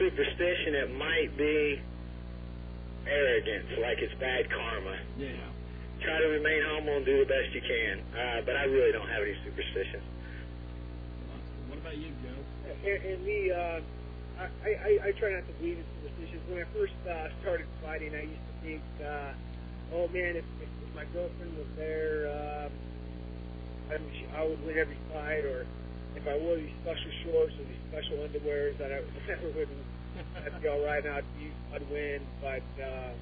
[0.00, 1.80] superstition, it might be
[3.06, 4.96] arrogance, like it's bad karma.
[5.18, 5.36] Yeah.
[6.00, 8.00] Try to remain humble and do the best you can.
[8.12, 10.04] Uh, but I really don't have any superstitions.
[11.68, 12.40] What about you, Joe?
[12.84, 13.80] And, and me, uh,
[14.36, 16.44] I, I, I try not to believe in superstitions.
[16.52, 19.32] When I first uh, started fighting, I used to think, uh,
[19.96, 22.70] oh man, if, if, if my girlfriend was there, um,
[23.88, 25.44] I, would, I would win every fight.
[25.48, 25.64] Or
[26.12, 29.68] if I wore these special shorts or these special underwears, that I never would.
[30.36, 31.04] I'd be all right.
[31.04, 32.20] and I'd, be, I'd win.
[32.44, 33.12] But uh,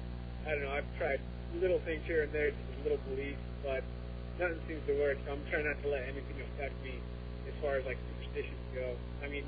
[0.43, 0.75] I don't know.
[0.75, 1.23] I've tried
[1.55, 3.87] little things here and there, just little beliefs, but
[4.35, 5.15] nothing seems to work.
[5.23, 6.99] So I'm trying not to let anything affect me
[7.47, 8.99] as far as like superstitions go.
[9.23, 9.47] I mean,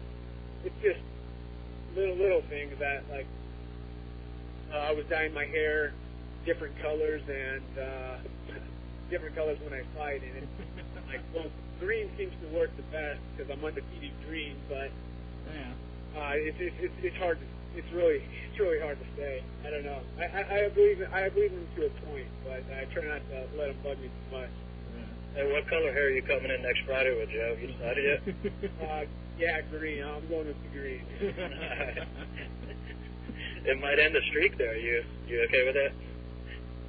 [0.63, 1.03] it's just
[1.97, 3.25] little little things that like
[4.71, 5.93] uh, I was dyeing my hair
[6.45, 8.17] different colors and uh,
[9.09, 13.19] different colors when I fight, and it's like well, green seems to work the best
[13.35, 14.91] because I'm undefeated green, but
[15.49, 15.73] Yeah.
[16.21, 17.39] uh, it's, it's it's it's hard.
[17.39, 19.43] To, it's really it's really hard to say.
[19.65, 19.99] I don't know.
[20.19, 23.47] I I, I believe I believe them to a point, but I try not to
[23.57, 24.53] let them bug me too much.
[25.37, 27.55] Hey, what color hair are you coming in next Friday with, Joe?
[27.61, 28.21] You decided yet?
[28.81, 29.05] Uh,
[29.37, 30.03] yeah, green.
[30.03, 31.05] I'm going with the green.
[33.65, 34.75] it might end the streak there.
[34.75, 35.93] You you okay with that?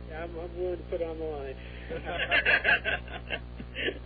[0.08, 1.56] yeah, I'm, I'm willing to put it on the line.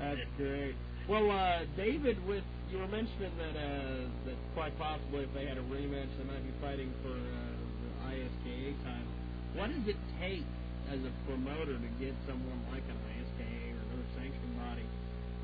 [0.00, 0.74] That's great.
[1.08, 5.58] Well, uh, David, with you were mentioning that uh, that quite possibly if they had
[5.58, 9.14] a rematch, they might be fighting for uh, the ISKA title.
[9.54, 10.42] What does it take
[10.90, 12.98] as a promoter to get someone like an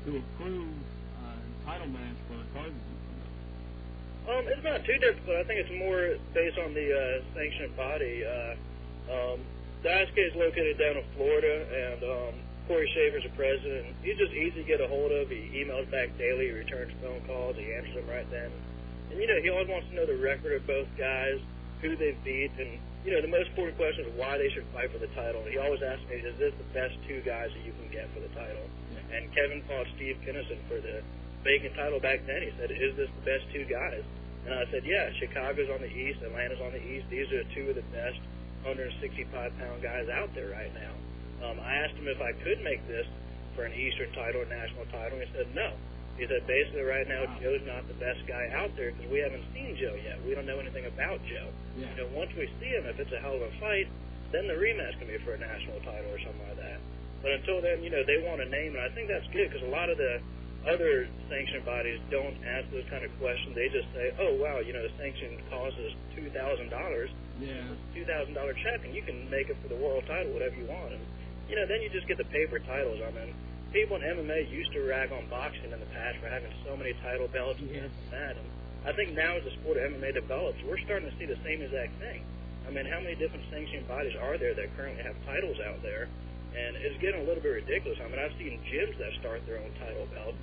[0.05, 0.73] to approve
[1.19, 1.87] uh, title
[2.27, 2.89] for a Tarzan?
[4.29, 5.37] Um, it's not too difficult.
[5.37, 8.23] I think it's more based on the uh, sanctioned body.
[8.23, 8.53] Uh,
[9.09, 9.39] um,
[9.81, 12.33] the ISK is located down in Florida, and um,
[12.67, 13.95] Cory Schafer's the president.
[14.03, 15.29] He's just easy to get a hold of.
[15.29, 16.47] He emails back daily.
[16.47, 17.55] He returns phone calls.
[17.55, 18.51] He answers them right then.
[19.09, 21.41] And, you know, he always wants to know the record of both guys,
[21.81, 24.91] who they've beat, and, you know, the most important question is why they should fight
[24.91, 25.41] for the title.
[25.49, 28.19] He always asks me, is this the best two guys that you can get for
[28.19, 28.69] the title?
[29.13, 31.01] And Kevin fought Steve Kinnison for the
[31.43, 32.41] vacant title back then.
[32.41, 34.03] He said, is this the best two guys?
[34.45, 37.05] And I said, yeah, Chicago's on the east, Atlanta's on the east.
[37.09, 38.19] These are two of the best
[38.65, 40.93] 165-pound guys out there right now.
[41.45, 43.07] Um, I asked him if I could make this
[43.55, 45.71] for an Eastern title or national title, and he said no.
[46.19, 49.43] He said basically right now Joe's not the best guy out there because we haven't
[49.55, 50.19] seen Joe yet.
[50.27, 51.47] We don't know anything about Joe.
[51.79, 51.87] Yeah.
[51.95, 53.87] You know, once we see him, if it's a hell of a fight,
[54.35, 56.79] then the rematch can be for a national title or something like that.
[57.21, 59.63] But until then, you know, they want a name, and I think that's good because
[59.67, 60.21] a lot of the
[60.67, 63.55] other sanction bodies don't ask those kind of questions.
[63.55, 67.63] They just say, "Oh, wow, you know, the sanction costs us two thousand dollars, Yeah.
[67.95, 70.65] two thousand dollar check, and you can make it for the world title, whatever you
[70.67, 71.03] want." And
[71.49, 73.01] you know, then you just get the paper titles.
[73.01, 73.33] I mean,
[73.73, 76.93] people in MMA used to rag on boxing in the past for having so many
[77.01, 77.83] title belts and Yes.
[77.83, 78.35] this and that.
[78.37, 78.47] And
[78.85, 81.61] I think now as the sport of MMA develops, we're starting to see the same
[81.61, 82.23] exact thing.
[82.67, 86.07] I mean, how many different sanctioning bodies are there that currently have titles out there?
[86.49, 87.99] And it's getting a little bit ridiculous.
[88.01, 90.35] I mean, I've seen gyms that start their own title belt.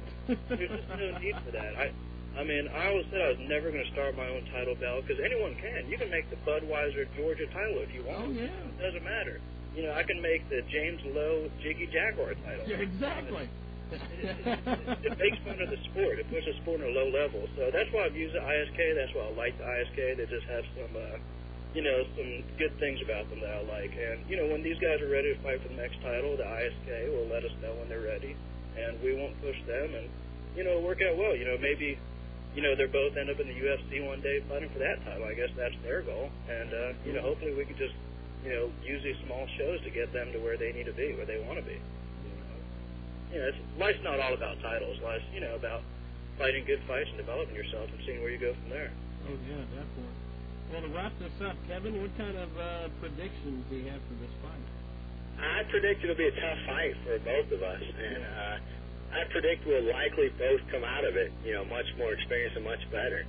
[0.48, 1.74] There's just no need for that.
[1.76, 1.90] I,
[2.38, 5.06] I mean, I always said I was never going to start my own title belt
[5.06, 5.88] because anyone can.
[5.88, 8.28] You can make the Budweiser Georgia title if you want.
[8.28, 8.52] Oh yeah.
[8.52, 9.40] It doesn't matter.
[9.74, 12.64] You know, I can make the James Lowe Jiggy Jaguar title.
[12.64, 13.48] Yeah, exactly.
[13.92, 16.18] it makes fun of the sport.
[16.18, 17.46] It puts the sport on a low level.
[17.56, 18.78] So that's why I've used the ISK.
[18.96, 20.16] That's why I like the ISK.
[20.16, 21.18] They just have some, uh,
[21.76, 23.92] you know, some good things about them that I like.
[23.92, 26.48] And you know, when these guys are ready to fight for the next title, the
[26.48, 28.32] ISK will let us know when they're ready,
[28.80, 29.94] and we won't push them.
[29.94, 30.08] And
[30.56, 31.36] you know, it'll work out well.
[31.36, 31.98] You know, maybe.
[32.56, 35.28] You know, they're both end up in the UFC one day fighting for that title.
[35.28, 36.30] I guess that's their goal.
[36.48, 37.92] And, uh, you know, hopefully we could just,
[38.42, 41.12] you know, use these small shows to get them to where they need to be,
[41.12, 41.76] where they want to be
[43.32, 44.98] you know, it's, life's not all about titles.
[45.02, 45.82] Life's, you know, about
[46.38, 48.90] fighting good fights and developing yourself and seeing where you go from there.
[49.26, 50.14] Oh yeah, definitely.
[50.72, 54.16] Well, to wrap this up, Kevin, what kind of uh, predictions do you have for
[54.18, 54.66] this fight?
[55.38, 58.56] I predict it'll be a tough fight for both of us, and uh,
[59.14, 62.64] I predict we'll likely both come out of it, you know, much more experienced and
[62.64, 63.22] much better.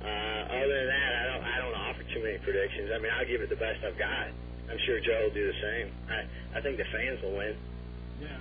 [0.00, 2.88] Uh, other than that, I don't, I don't offer too many predictions.
[2.94, 4.30] I mean, I'll give it the best I've got.
[4.70, 5.86] I'm sure Joe will do the same.
[6.08, 6.18] I,
[6.56, 7.58] I think the fans will win.
[8.22, 8.38] Yeah,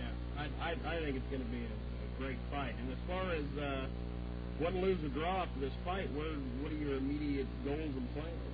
[0.00, 0.12] yeah.
[0.40, 2.74] I I, I think it's going to be a, a great fight.
[2.80, 3.86] And as far as uh,
[4.60, 8.08] win, lose, or draw after this fight, what are, what are your immediate goals and
[8.14, 8.48] plans?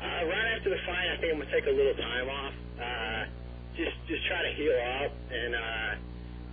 [0.00, 2.54] Uh, right after the fight, I think I'm gonna take a little time off.
[2.80, 3.22] Uh,
[3.76, 5.90] just just try to heal up and uh,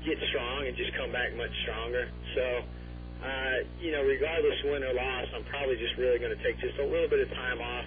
[0.06, 2.12] get strong and just come back much stronger.
[2.36, 2.46] So,
[3.26, 6.86] uh, you know, regardless win or loss, I'm probably just really gonna take just a
[6.86, 7.86] little bit of time off.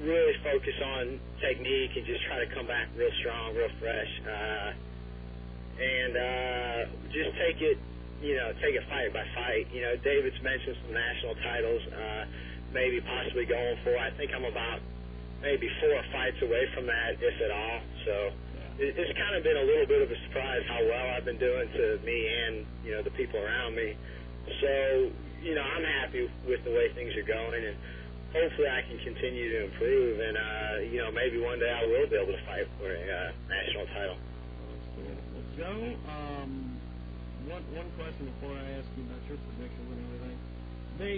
[0.00, 4.72] Really focus on technique and just try to come back real strong, real fresh, uh,
[5.76, 6.78] and uh,
[7.12, 7.76] just take it,
[8.20, 9.66] you know, take it fight by fight.
[9.72, 11.82] You know, David's mentioned some national titles.
[11.88, 12.24] Uh,
[12.72, 13.96] maybe possibly going for.
[13.98, 14.80] I think I'm about
[15.42, 17.80] maybe four fights away from that, if at all.
[18.06, 18.14] So
[18.78, 21.40] it, it's kind of been a little bit of a surprise how well I've been
[21.40, 23.96] doing to me and you know the people around me.
[24.60, 25.10] So
[25.42, 27.76] you know I'm happy with the way things are going, and
[28.32, 30.20] hopefully I can continue to improve.
[30.20, 33.00] And uh, you know maybe one day I will be able to fight for a
[33.00, 34.18] uh, national title.
[35.00, 36.69] Well, Joe, um,
[37.50, 40.38] one one question before I ask you about your predictions and everything.
[40.98, 41.16] They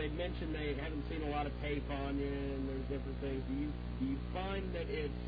[0.00, 3.44] they mentioned they haven't seen a lot of tape on you, and there's different things.
[3.44, 3.68] Do you
[4.00, 5.22] do you find that it's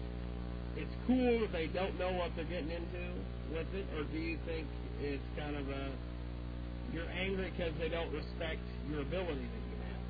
[0.81, 3.05] it's cool that they don't know what they're getting into
[3.53, 4.67] with it, or do you think
[5.03, 5.93] it's kind of a
[6.93, 10.01] you're angry because they don't respect your ability that you have?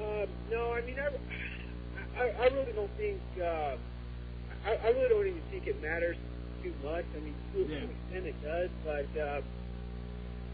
[0.00, 1.08] Um, no, I mean, I,
[2.20, 3.76] I, I really don't think, uh,
[4.64, 6.16] I, I really don't even think it matters
[6.66, 7.06] too much.
[7.14, 7.78] I mean, to Yeah.
[7.86, 9.40] an extent it does, but uh,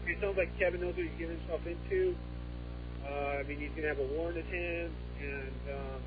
[0.05, 2.15] it sounds like Kevin knows what he's getting himself into.
[3.03, 6.01] Uh, I mean, he's going to have a warrant at hand, and um,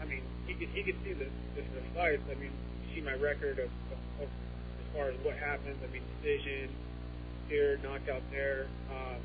[0.00, 2.22] I mean, he could he could see the the, the fights.
[2.30, 2.52] I mean,
[2.94, 5.76] see my record of, of, of as far as what happens.
[5.82, 6.70] I mean, decision
[7.48, 8.68] here, knockout there.
[8.92, 9.20] Um,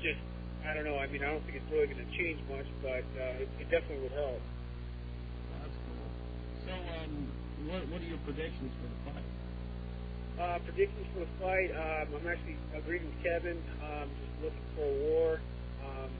[0.00, 0.18] just
[0.66, 0.98] I don't know.
[0.98, 3.70] I mean, I don't think it's really going to change much, but uh, it, it
[3.70, 4.40] definitely would help.
[5.60, 6.08] That's cool.
[6.66, 7.28] So, um,
[7.68, 9.28] what what are your predictions for the fight?
[10.36, 11.70] Uh, predictions for the fight.
[11.72, 13.56] Um, I'm actually agreeing with Kevin.
[13.80, 15.28] Um, just looking for a war.
[15.84, 16.10] Um,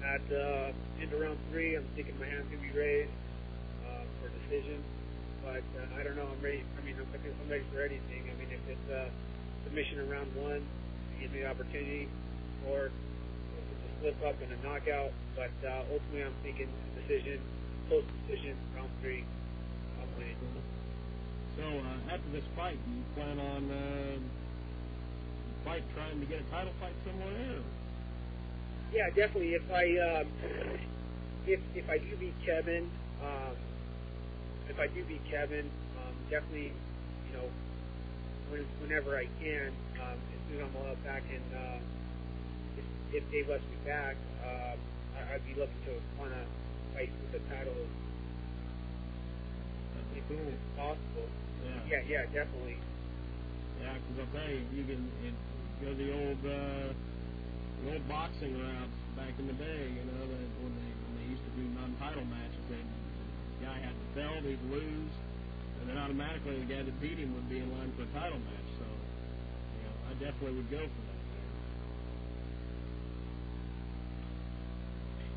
[0.00, 3.12] at uh, end of round three, I'm thinking my hand's gonna be raised
[3.84, 4.82] uh, for a decision.
[5.44, 6.26] But uh, I don't know.
[6.26, 6.64] I'm ready.
[6.76, 8.26] I mean, I'm, I'm ready for anything.
[8.26, 9.08] I mean, if it's uh,
[9.64, 10.64] submission in round one,
[11.20, 12.08] give me the opportunity,
[12.66, 15.12] or if it's a slip up and a knockout.
[15.36, 17.38] But uh, ultimately, I'm thinking decision,
[17.88, 19.24] close decision, round three.
[21.56, 24.18] So, uh, after this fight, do you plan on uh,
[25.64, 27.58] fight trying to get a title fight somewhere?
[27.58, 27.64] Or?
[28.92, 29.54] Yeah, definitely.
[29.54, 30.26] If I um,
[31.46, 32.90] if if I do beat Kevin,
[33.22, 33.54] um,
[34.68, 36.72] if I do beat Kevin, um, definitely,
[37.28, 37.46] you know,
[38.50, 41.78] when, whenever I can, um, as soon as I'm allowed back in, uh,
[42.78, 44.78] if, if Dave lets me back, um,
[45.18, 46.42] I, I'd be looking to want to
[46.94, 47.78] fight for the title
[50.30, 50.54] That'd be if cool.
[50.54, 51.28] it's possible.
[51.64, 51.82] Yeah.
[51.90, 52.78] Yeah, yeah, definitely.
[53.80, 55.34] Yeah, because I'll tell you, you can it,
[55.82, 56.88] go the old uh,
[57.82, 59.90] the old boxing routes back in the day.
[59.90, 63.78] You know, that when they when they used to do non-title matches, they the guy
[63.80, 65.14] had to belt, he'd lose,
[65.80, 68.38] and then automatically the guy that beat him would be in line for a title
[68.40, 68.68] match.
[68.78, 71.09] So, you know, I definitely would go for that.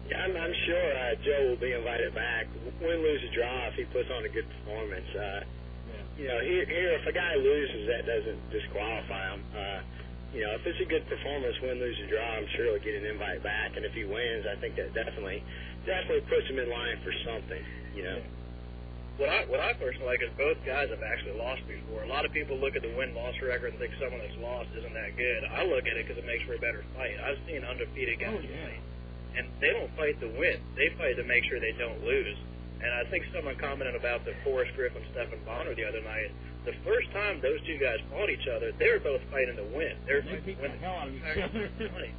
[0.10, 2.48] Yeah, I'm, I'm sure uh, Joe will be invited back.
[2.82, 5.08] Win, lose, or draw if he puts on a good performance.
[5.16, 5.42] Uh,
[5.88, 6.04] Yeah.
[6.20, 9.42] you know, here, here, if a guy loses, that doesn't disqualify him.
[9.56, 9.80] Uh,
[10.36, 12.96] you know, if it's a good performance, win, lose, or draw, I'm sure he'll get
[12.96, 13.76] an invite back.
[13.78, 15.44] And if he wins, I think that definitely,
[15.86, 17.64] definitely puts him in line for something.
[17.96, 18.20] You know.
[19.22, 22.02] What I what I personally like is both guys have actually lost before.
[22.02, 24.74] A lot of people look at the win loss record and think someone that's lost
[24.74, 25.46] isn't that good.
[25.54, 27.14] I look at it because it makes for a better fight.
[27.22, 28.66] I've seen undefeated guys Oh, yeah.
[28.74, 28.82] fight,
[29.38, 30.60] and they don't fight to win.
[30.76, 32.38] They fight to make sure they don't lose.
[32.84, 36.32] And I think someone commented about the Forrest Griffin Stephan Bonnar the other night.
[36.66, 39.96] The first time those two guys fought each other, they were both fighting to win.
[40.06, 40.72] They were They fighting to win.
[40.72, 41.70] the hell out of each other.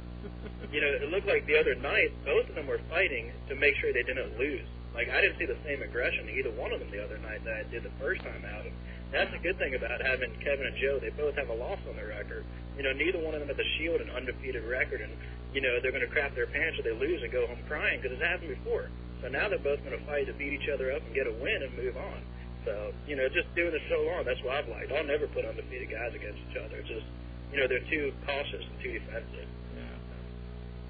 [0.71, 3.75] You know, it looked like the other night both of them were fighting to make
[3.75, 4.65] sure they didn't lose.
[4.95, 7.53] Like I didn't see the same aggression either one of them the other night that
[7.53, 8.63] I did the first time out.
[8.63, 8.73] And
[9.11, 10.97] that's a good thing about having Kevin and Joe.
[11.03, 12.47] They both have a loss on their record.
[12.79, 15.11] You know, neither one of them at the Shield an undefeated record, and
[15.53, 17.99] you know they're going to crap their pants if they lose and go home crying
[17.99, 18.89] because it's happened before.
[19.21, 21.33] So now they're both going to fight to beat each other up and get a
[21.43, 22.19] win and move on.
[22.63, 24.91] So you know, just doing this so long, that's what I've liked.
[24.91, 26.79] I'll never put undefeated guys against each other.
[26.79, 27.07] It's just
[27.51, 29.47] you know they're too cautious and too defensive.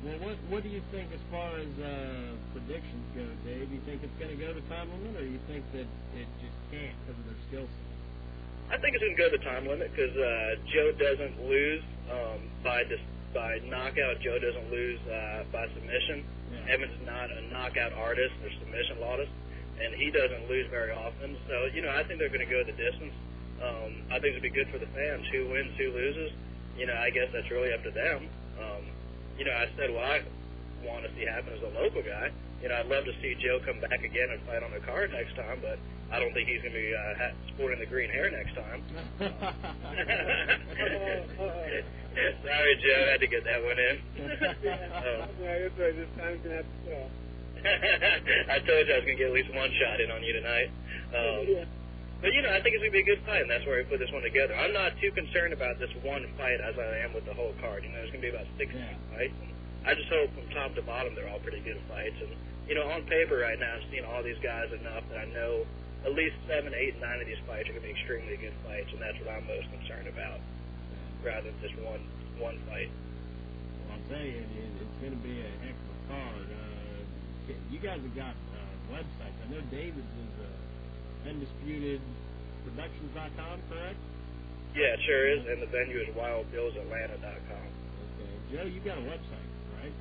[0.06, 3.74] Well, what what do you think as far as uh, predictions go, Dave?
[3.74, 6.54] You think it's going to go to time limit, or you think that it just
[6.70, 7.98] can't because of their skill set?
[8.70, 11.82] I think it's going to go to the time limit because uh, Joe doesn't lose
[12.13, 13.02] um, by dis-
[13.34, 14.22] by knockout.
[14.22, 16.22] Joe doesn't lose uh, by submission.
[16.54, 16.78] Yeah.
[16.78, 19.34] Evans is not a knockout artist or submission artist,
[19.82, 21.34] and he doesn't lose very often.
[21.50, 23.18] So you know, I think they're going to go the distance.
[23.58, 25.26] Um, I think it'll be good for the fans.
[25.34, 26.30] Who wins, who loses.
[26.78, 28.30] You know, I guess that's really up to them.
[28.62, 28.86] Um,
[29.38, 30.24] you know, I said what I
[30.86, 32.32] want to see happen as a local guy.
[32.62, 35.12] You know, I'd love to see Joe come back again and fight on the card
[35.12, 35.78] next time, but
[36.12, 38.82] I don't think he's going to be uh, ha- sporting the green hair next time.
[42.15, 44.00] Sorry, Joe, I had to get that one in.
[44.63, 45.96] yeah, that's right.
[45.96, 47.10] This time's gonna have to.
[47.65, 50.33] I told you I was going to get at least one shot in on you
[50.33, 50.69] tonight.
[51.10, 51.65] Um, yeah.
[52.26, 53.78] But, you know, I think it's going to be a good fight, and that's where
[53.78, 54.58] we put this one together.
[54.58, 57.86] I'm not too concerned about this one fight as I am with the whole card.
[57.86, 58.98] You know, there's going to be about 16 Yeah.
[59.13, 59.38] fights.
[59.46, 59.54] And
[59.86, 62.17] I just hope from top to bottom they're all pretty good fights.
[62.17, 62.34] And,
[62.65, 65.69] you know, on paper right now, I've seen all these guys enough that I know
[66.02, 68.90] at least seven, eight, nine of these fights are going to be extremely good fights,
[68.90, 70.42] and that's what I'm most concerned about,
[71.21, 72.02] rather than just one
[72.42, 72.90] one fight.
[73.86, 76.48] Well, I'll tell you, it, it, it's going to be a heck of a card.
[76.50, 79.38] Uh, you guys have got uh, websites.
[79.46, 80.50] I know David's is uh,
[81.26, 83.98] undisputedproductions.com, correct?
[84.76, 87.23] Yeah, it sure is, and the venue is wildbillsatlanta.com.
[87.23, 89.50] Okay, Joe, you got a website,
[89.80, 89.94] right?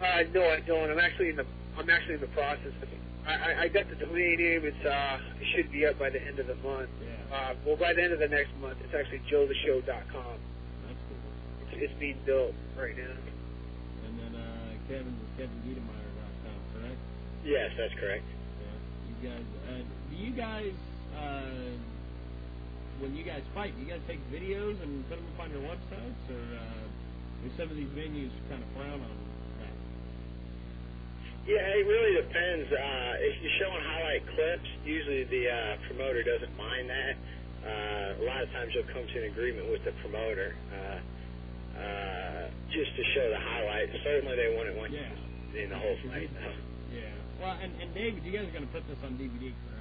[0.00, 0.90] Uh, no, I don't.
[0.90, 2.88] I'm actually in the I'm actually in the process of.
[3.26, 4.64] I, I, I got the domain name.
[4.64, 6.88] It's uh, it should be up by the end of the month.
[7.02, 7.36] Yeah.
[7.36, 9.84] Uh, well, by the end of the next month, it's actually joetheshow.com.
[9.86, 11.18] That's cool.
[11.66, 13.12] It's, it's being built right now.
[14.06, 14.44] And then uh,
[14.88, 16.98] Kevin's Kevin KevinGiedemeyer.com, correct?
[17.44, 18.24] Yes, that's correct.
[18.24, 18.72] Yeah.
[19.04, 20.72] You guys, uh, do you guys,
[21.16, 21.72] uh,
[23.00, 25.62] when you guys fight, do you guys take videos and put them up on your
[25.64, 26.84] websites, or uh,
[27.42, 29.16] do some of these venues kind of frown on
[29.64, 29.74] that?
[31.48, 32.68] Yeah, it really depends.
[32.68, 37.14] Uh, if you're showing highlight clips, usually the uh, promoter doesn't mind that.
[37.64, 41.00] Uh, a lot of times you'll come to an agreement with the promoter uh,
[41.80, 43.92] uh, just to show the highlights.
[44.04, 45.08] Certainly they wouldn't want Yeah.
[45.56, 46.28] you in the whole fight.
[46.36, 46.56] though.
[46.92, 47.08] Yeah.
[47.40, 49.79] Well, and, and David, you guys are going to put this on DVD, correct?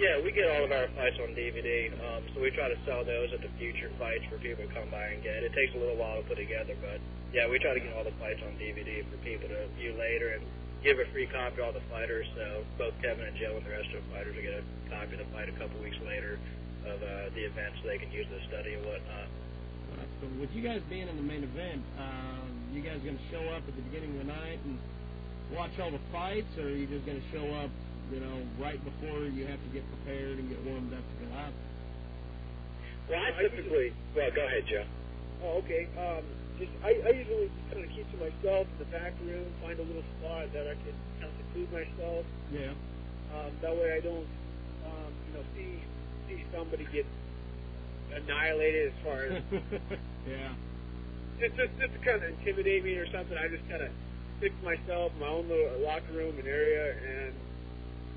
[0.00, 3.04] Yeah, we get all of our fights on DVD, um, so we try to sell
[3.04, 5.44] those at the future fights for people to come by and get.
[5.44, 7.04] It takes a little while to put together, but
[7.36, 10.40] yeah, we try to get all the fights on DVD for people to view later
[10.40, 10.42] and
[10.80, 12.24] give a free copy to all the fighters.
[12.32, 15.20] So both Kevin and Joe and the rest of the fighters will get a copy
[15.20, 16.40] of the fight a couple weeks later
[16.88, 19.28] of uh, the event, so they can use the study and whatnot.
[20.24, 20.32] Cool.
[20.40, 23.68] With you guys being in the main event, um, you guys going to show up
[23.68, 24.80] at the beginning of the night and
[25.52, 27.68] watch all the fights, or are you just going to show up,
[28.12, 31.30] you know, right before you have to get prepared and get warmed up to go
[31.36, 31.54] out?
[33.08, 33.92] Well, I typically.
[34.14, 34.84] Well, go ahead, Joe.
[35.42, 35.88] Oh, okay.
[35.98, 36.24] Um,
[36.58, 39.78] just I, I usually just kind of keep to myself in the back room, find
[39.78, 42.24] a little spot that I can kind of seclude myself.
[42.52, 42.74] Yeah.
[43.34, 44.28] Um, that way I don't,
[44.84, 45.78] um, you know, see
[46.28, 47.06] see somebody get
[48.14, 49.42] annihilated as far as
[50.28, 50.52] yeah.
[51.38, 53.38] just just just to kind of intimidate me or something.
[53.38, 53.90] I just kind of
[54.38, 57.34] stick to myself, my own little locker room and area, and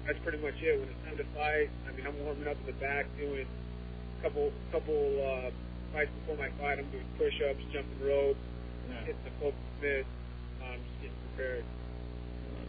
[0.05, 0.79] that's pretty much it.
[0.79, 4.19] When it's time to fight, I mean, I'm warming up in the back, doing a
[4.23, 5.49] couple couple uh,
[5.95, 6.79] fights before my fight.
[6.79, 8.37] I'm doing push-ups, jumping rope,
[8.89, 8.99] Yeah.
[9.07, 10.05] hitting the focus mitt,
[10.63, 11.63] um, just getting prepared.
[12.51, 12.67] Well.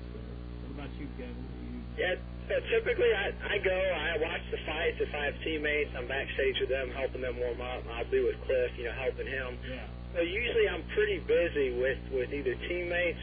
[0.63, 1.35] What about you, Kevin?
[1.39, 2.15] You, Yeah,
[2.51, 4.99] so typically I, I go, I watch the fights.
[5.03, 7.83] If I have teammates, I'm backstage with them, helping them warm up.
[7.95, 9.59] I'll be with Cliff, you know, helping him.
[9.67, 9.87] yeah.
[10.15, 13.19] So usually I'm pretty busy with, with either teammates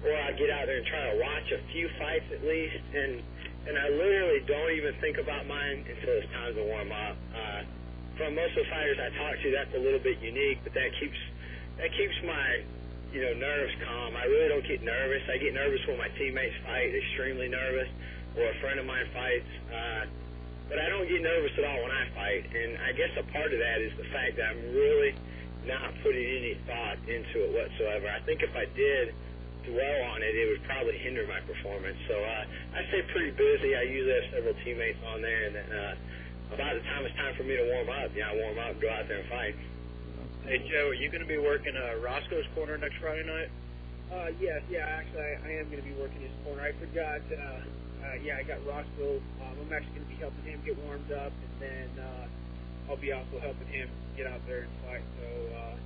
[0.00, 2.80] or I get out there and try to watch a few fights at least.
[2.96, 3.20] And,
[3.66, 7.16] and I literally don't even think about mine until it's time to warm up.
[7.34, 7.62] Uh,
[8.16, 10.90] from most of the fighters I talk to, that's a little bit unique, but that
[11.00, 11.20] keeps,
[11.76, 12.64] that keeps my,
[13.12, 14.16] you know, nerves calm.
[14.16, 15.22] I really don't get nervous.
[15.28, 17.88] I get nervous when my teammates fight, extremely nervous,
[18.36, 19.50] or a friend of mine fights.
[19.68, 20.04] Uh,
[20.68, 22.44] but I don't get nervous at all when I fight.
[22.54, 25.14] And I guess a part of that is the fact that I'm really
[25.66, 28.08] not putting any thought into it whatsoever.
[28.08, 29.12] I think if I did
[29.66, 31.96] dwell on it, it would probably hinder my performance.
[32.08, 33.76] So uh, I stay pretty busy.
[33.76, 37.34] I usually have several teammates on there, and then uh, about the time it's time
[37.36, 39.54] for me to warm up, yeah, I warm up, and go out there and fight.
[40.44, 43.50] Hey Joe, are you going to be working uh, Roscoe's corner next Friday night?
[44.10, 46.62] Uh, yes, yeah, actually, I, I am going to be working his corner.
[46.66, 47.22] I forgot.
[47.30, 47.60] Uh,
[48.02, 49.20] uh, yeah, I got Roscoe.
[49.44, 52.96] Um, I'm actually going to be helping him get warmed up, and then uh, I'll
[52.98, 53.86] be also helping him
[54.16, 55.04] get out there and fight.
[55.20, 55.26] So.
[55.54, 55.76] Uh, Well,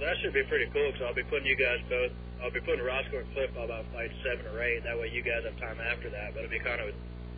[0.00, 2.12] that should be pretty cool because I'll be putting you guys both.
[2.42, 4.84] I'll be putting Roscoe and Cliff all about fight seven or eight.
[4.84, 6.34] That way you guys have time after that.
[6.34, 6.92] But it'll be kind of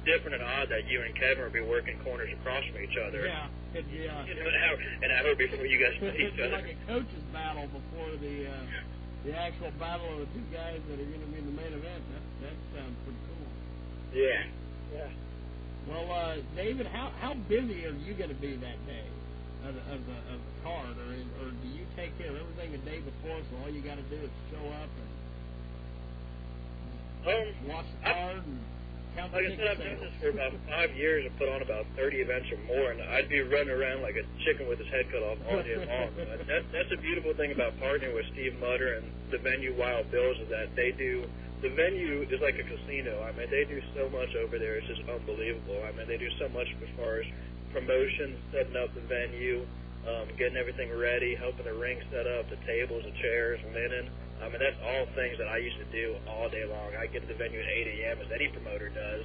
[0.04, 3.26] different and odd that you and Kevin will be working corners across from each other.
[3.26, 3.46] Yeah.
[3.74, 6.56] It'd be, uh, an hour, an hour before you guys meet each be other.
[6.58, 8.64] like a coach's battle before the uh,
[9.26, 11.74] the actual battle of the two guys that are going to be in the main
[11.74, 12.02] event.
[12.14, 13.50] That that sounds pretty cool.
[14.14, 14.42] Yeah.
[14.94, 15.10] yeah.
[15.90, 19.06] Well, uh, David, how how busy are you going to be that day
[19.66, 21.75] of the, of the of the card, or is, or do you
[22.06, 23.38] take care of everything the day before?
[23.50, 25.10] So all you got to do is show up and
[27.26, 28.58] Um, watch the card and
[29.18, 31.62] count the Like I said, I've done this for about five years and put on
[31.62, 34.86] about 30 events or more, and I'd be running around like a chicken with his
[34.94, 36.14] head cut off all day long.
[36.46, 40.38] That, that's a beautiful thing about partnering with Steve Mutter and the venue Wild Bills
[40.38, 41.26] is that they do.
[41.62, 43.26] The venue is like a casino.
[43.26, 44.76] I mean, they do so much over there.
[44.78, 45.82] It's just unbelievable.
[45.82, 47.26] I mean, they do so much as far as
[47.72, 49.66] promotion, setting up the venue,
[50.06, 54.10] um, getting everything ready, helping the ring set up, the tables, the chairs, linen.
[54.38, 56.94] I mean, that's all things that I used to do all day long.
[56.94, 58.16] I get to the venue at 8 a.m.
[58.22, 59.24] as any promoter does,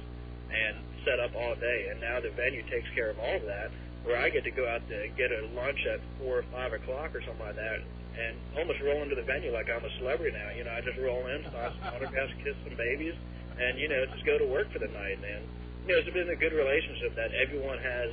[0.50, 1.88] and set up all day.
[1.90, 3.70] And now the venue takes care of all of that,
[4.02, 7.14] where I get to go out to get a lunch at four or five o'clock
[7.14, 7.78] or something like that,
[8.18, 10.50] and almost roll into the venue like I'm a celebrity now.
[10.50, 13.14] You know, I just roll in, sign some autographs, kiss some babies,
[13.60, 15.22] and you know, just go to work for the night.
[15.22, 15.46] And
[15.86, 18.10] you know, it's been a good relationship that everyone has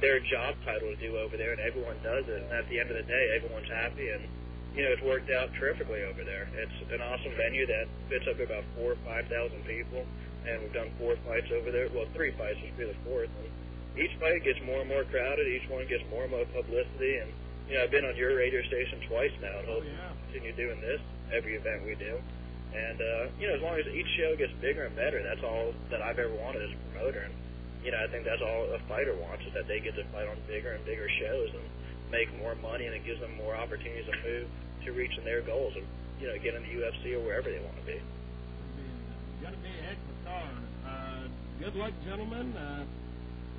[0.00, 2.42] their job title to do over there, and everyone does it.
[2.42, 4.26] And at the end of the day, everyone's happy, and
[4.74, 6.50] you know, it's worked out terrifically over there.
[6.58, 10.02] It's an awesome venue that fits up to about four or five thousand people,
[10.46, 11.88] and we've done four fights over there.
[11.94, 12.58] Well, three fights.
[12.60, 13.30] This will be the fourth.
[13.38, 13.48] And
[14.02, 15.46] each fight gets more and more crowded.
[15.46, 17.30] Each one gets more and more publicity, and
[17.70, 20.10] you know, I've been on your radio station twice now, and Oh, hope yeah.
[20.28, 21.00] continue doing this
[21.32, 22.18] every event we do.
[22.74, 25.70] And uh, you know, as long as each show gets bigger and better, that's all
[25.94, 27.30] that I've ever wanted as a promoter.
[27.30, 27.34] And
[27.84, 30.24] you know, I think that's all a fighter wants is that they get to fight
[30.26, 31.64] on bigger and bigger shows and
[32.08, 34.48] make more money, and it gives them more opportunities to move
[34.84, 35.84] to reaching their goals of
[36.16, 38.00] you know getting the UFC or wherever they want to be.
[39.44, 40.64] Gonna be a heck of a card.
[40.88, 41.22] Uh,
[41.60, 42.56] good luck, gentlemen.
[42.56, 42.84] Uh,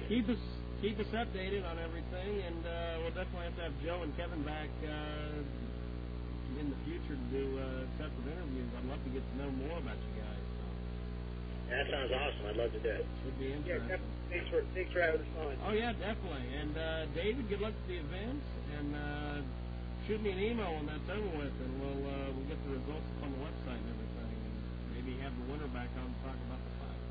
[0.10, 0.42] keep us
[0.82, 4.42] keep us updated on everything, and uh, we'll definitely have to have Joe and Kevin
[4.42, 8.70] back uh, in the future to do uh, separate interviews.
[8.74, 10.15] I'd love to get to know more about you
[11.70, 12.46] That sounds awesome.
[12.50, 13.06] I'd love to do it.
[13.24, 13.90] should be Yeah, interesting.
[13.90, 14.14] definitely.
[14.30, 15.54] Thanks for thanks for having us on.
[15.70, 16.46] Oh yeah, definitely.
[16.62, 18.42] And uh, David, good luck to the event,
[18.78, 19.38] and uh,
[20.06, 23.06] shoot me an email when that's over with, and we'll uh, we'll get the results
[23.18, 24.56] up on the website and everything, and
[24.98, 27.02] maybe have the winner back on to talk about the fight.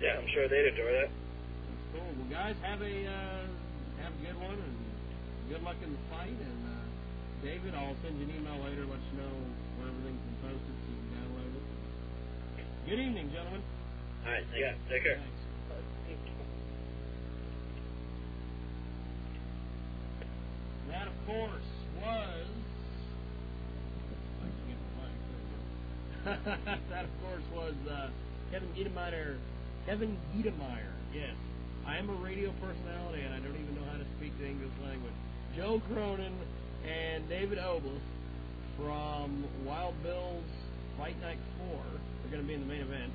[0.00, 1.10] Yeah, I'm sure they'd enjoy that.
[1.12, 2.08] That's cool.
[2.08, 3.44] Well, guys, have a uh,
[4.04, 4.76] have a good one, and
[5.52, 6.36] good luck in the fight.
[6.38, 6.84] And uh,
[7.44, 9.34] David, I'll send you an email later, let you know
[12.88, 13.60] Good evening, gentlemen.
[14.24, 15.20] All right, yeah, take care.
[15.20, 15.36] Thanks.
[20.88, 21.68] That, of course,
[22.00, 22.46] was.
[26.88, 28.08] that, of course, was uh,
[28.50, 29.36] Kevin Giedemeyer.
[29.84, 31.34] Kevin Giedemeyer, yes.
[31.86, 34.72] I am a radio personality, and I don't even know how to speak the English
[34.82, 35.12] language.
[35.54, 36.32] Joe Cronin
[36.88, 38.00] and David Obles
[38.78, 40.44] from Wild Bill's
[40.98, 41.38] Fight Night
[41.70, 43.12] 4 are going to be in the main event.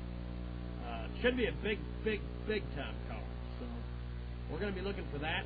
[0.88, 3.22] Uh, should be a big, big, big time card.
[3.60, 3.66] So
[4.50, 5.44] we're going to be looking for that.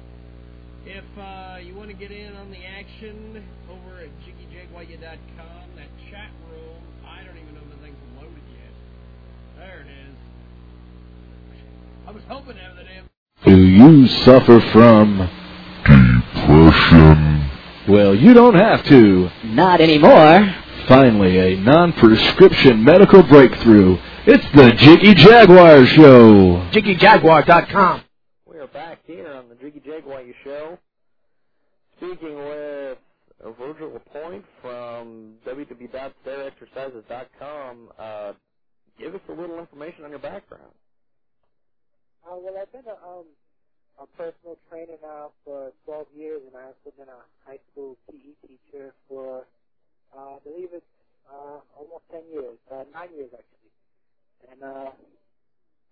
[0.87, 6.31] If uh, you want to get in on the action over at jiggyjaguar.com, that chat
[6.49, 8.73] room, I don't even know if the thing's loaded yet.
[9.57, 10.17] There it is.
[12.07, 13.09] I was hoping to have the damn.
[13.45, 15.29] Do you suffer from
[15.85, 17.51] depression?
[17.89, 19.29] Well, you don't have to.
[19.45, 20.55] Not anymore.
[20.89, 23.97] Finally, a non-prescription medical breakthrough.
[24.27, 26.67] It's the Jiggy Jaguar Show.
[26.73, 28.03] JiggyJaguar.com.
[28.47, 30.79] We are back here on the Jiggy Jaguar Show,
[31.99, 32.97] speaking with
[33.59, 37.89] Virgil Aponte from www.stairexercises.com.
[37.99, 38.33] Uh,
[38.99, 40.73] give us a little information on your background.
[42.27, 43.27] Uh, well, I've been a, um,
[44.01, 48.35] a personal trainer now for 12 years, and I've also been a high school PE
[48.49, 49.45] teacher for,
[50.17, 50.87] uh, I believe it's
[51.31, 53.73] uh, almost 10 years, uh, 9 years actually.
[54.51, 54.91] And, uh,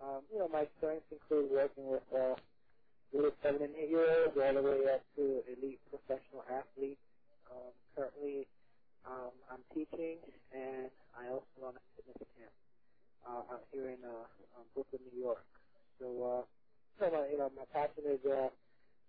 [0.03, 2.37] um, you know, my experience includes working with uh,
[3.13, 7.01] little 7 and 8 year olds all the way up to elite professional athletes.
[7.51, 8.47] Um, currently,
[9.07, 10.19] um, I'm teaching,
[10.53, 12.53] and I also run a fitness camp
[13.27, 14.27] uh, out here in uh,
[14.59, 15.45] um, Brooklyn, New York.
[16.01, 16.45] So, uh,
[17.01, 18.49] so my, you know, my passion is uh,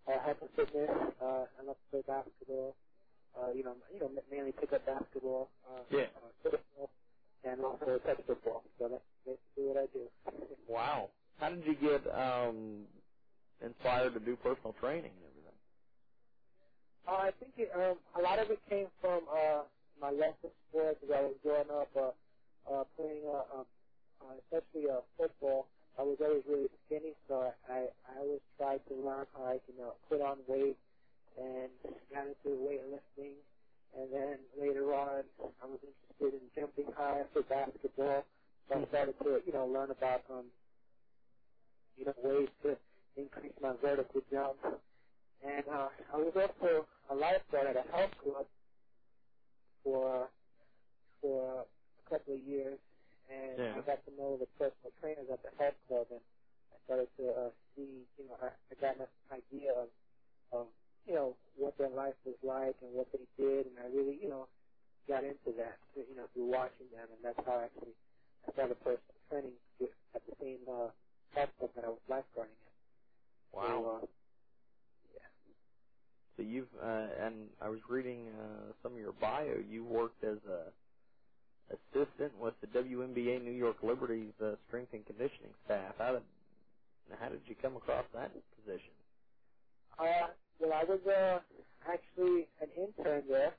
[0.07, 0.89] uh, health and fitness.
[1.21, 2.75] Uh, I love to play basketball.
[3.37, 5.49] Uh, you know, you know, mainly pick up basketball.
[5.69, 6.07] Uh, Yeah.
[6.17, 6.89] Uh, football,
[7.43, 8.63] and also touch football.
[8.79, 10.09] So that's basically what I do.
[10.69, 11.11] Wow.
[11.37, 12.87] How did you get um,
[13.61, 15.59] inspired to do personal training and everything?
[17.07, 19.63] Uh, I think it, um, a lot of it came from uh,
[20.01, 23.65] my love for sports as I was growing up, uh, uh, playing, uh, um,
[24.21, 25.67] uh, especially uh, football.
[25.97, 29.75] I was always really skinny, so I, I always tried to learn how I can
[29.83, 30.77] uh, put on weight
[31.37, 31.71] and
[32.13, 33.35] got into weightlifting.
[33.97, 35.23] And then later on,
[35.63, 38.25] I was interested in jumping high for basketball.
[38.69, 40.45] So I started to, you know, learn about, um,
[41.97, 42.77] you know, ways to
[43.17, 44.57] increase my vertical jump.
[45.45, 48.47] And uh, I was also a lifeguard at a health club
[49.83, 50.29] for
[51.21, 52.79] for a couple of years,
[53.29, 53.75] and Yeah.
[53.75, 56.21] I got to know the personal trainers at the health club, and
[56.73, 59.89] I started to uh, see, you know, I, I got an idea of,
[60.51, 60.67] of,
[61.07, 64.29] you know, what their life was like and what they did, and I really, you
[64.29, 64.49] know,
[65.07, 67.95] got into that, you know, through watching them, and that's how I actually
[68.47, 69.59] I started personal training
[70.15, 70.91] at the same uh,
[71.31, 72.73] health club that I was lifeguarding at.
[73.53, 73.67] Wow.
[73.67, 74.07] So, uh,
[76.37, 79.59] So you've uh, and I was reading uh, some of your bio.
[79.59, 80.73] You worked as a
[81.69, 85.95] assistant with the WNBA New York Liberty's uh, strength and conditioning staff.
[85.97, 86.23] How did
[87.19, 88.93] how did you come across that position?
[89.99, 90.27] Uh,
[90.61, 91.39] well, I was uh,
[91.89, 93.53] actually an intern there,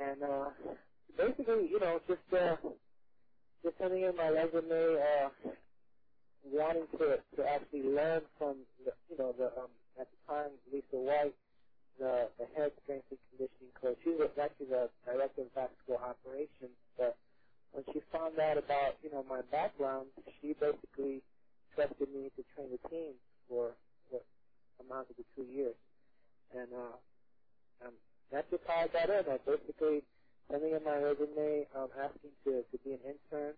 [0.00, 0.50] and uh,
[1.18, 2.56] basically, you know, just uh,
[3.64, 5.28] just sending in my resume, uh,
[6.52, 10.84] wanting to to actually learn from the, you know, the um, at the time Lisa
[10.96, 11.34] White,
[11.98, 13.98] the the head strength and conditioning coach.
[14.04, 17.16] She was actually the director of basketball operations, but
[17.72, 20.08] when she found out about you know my background,
[20.40, 21.22] she basically
[21.74, 23.14] trusted me to train the team
[23.48, 23.72] for
[24.10, 24.24] what
[24.80, 25.76] amounted to two years.
[26.54, 26.96] And uh,
[27.84, 27.94] um,
[28.32, 29.26] that's just how I got in.
[29.26, 30.04] I basically
[30.50, 33.54] sending in my resume, um, asking to to be an intern,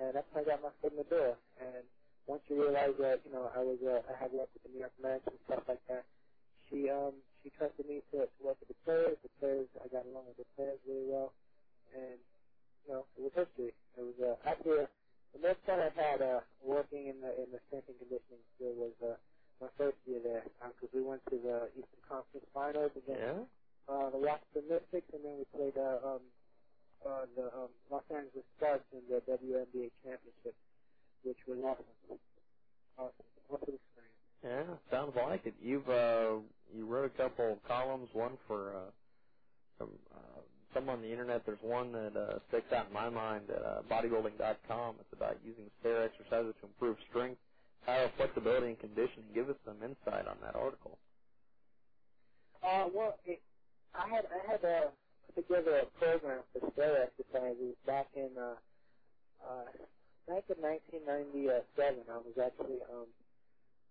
[0.00, 1.36] and that's how I got my foot in the door.
[1.60, 1.84] And
[2.26, 4.82] once you realize that you know I was uh, I had worked with the New
[4.86, 6.06] York Mets and stuff like that,
[6.70, 9.16] she um she trusted me to, to work with the players.
[9.22, 11.32] The players I got along with the players really well,
[11.96, 12.18] and
[12.86, 13.72] you know it was history.
[13.98, 14.92] It was uh, actually uh,
[15.36, 18.76] the most fun I had uh, working in the in the strength and conditioning field
[18.78, 19.18] was uh,
[19.60, 23.44] my first year there because we went to the Eastern Conference Finals against Yeah.
[23.88, 26.22] uh, the Washington Mystics, and then we played uh, um,
[27.06, 30.56] uh, the um, Los Angeles Sparks in the WNBA championship,
[31.24, 32.18] which was awesome.
[32.98, 34.16] Awesome, awesome experience.
[34.44, 35.54] Yeah, sounds like it.
[35.60, 36.38] You've uh
[36.74, 38.90] you wrote a couple columns, one for uh
[39.78, 40.40] some uh
[40.74, 41.44] some on the internet.
[41.46, 44.96] There's one that uh sticks out in my mind at uh, bodybuilding.com.
[45.00, 47.40] It's about using stair exercises to improve strength,
[47.86, 49.32] power, flexibility, and conditioning.
[49.34, 50.98] Give us some insight on that article.
[52.62, 53.42] Uh, well, it,
[53.94, 54.90] I had I had uh,
[55.34, 58.56] put together a program for stair exercises back in uh,
[59.44, 59.66] uh,
[60.28, 62.04] back in 1997.
[62.10, 63.08] I was actually um,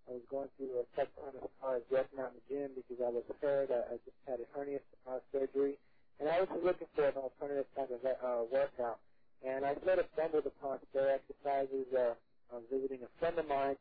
[0.10, 2.72] I was going through a tough time as far as working out in the gym
[2.76, 3.70] because I was hurt.
[3.72, 4.80] I, I just had a hernia
[5.10, 5.78] uh, surgery,
[6.20, 9.00] and I was looking for an alternative type of uh, workout.
[9.46, 11.88] And I sort of stumbled upon stair exercises.
[11.94, 12.16] Uh,
[12.52, 13.78] I was visiting a friend of mine.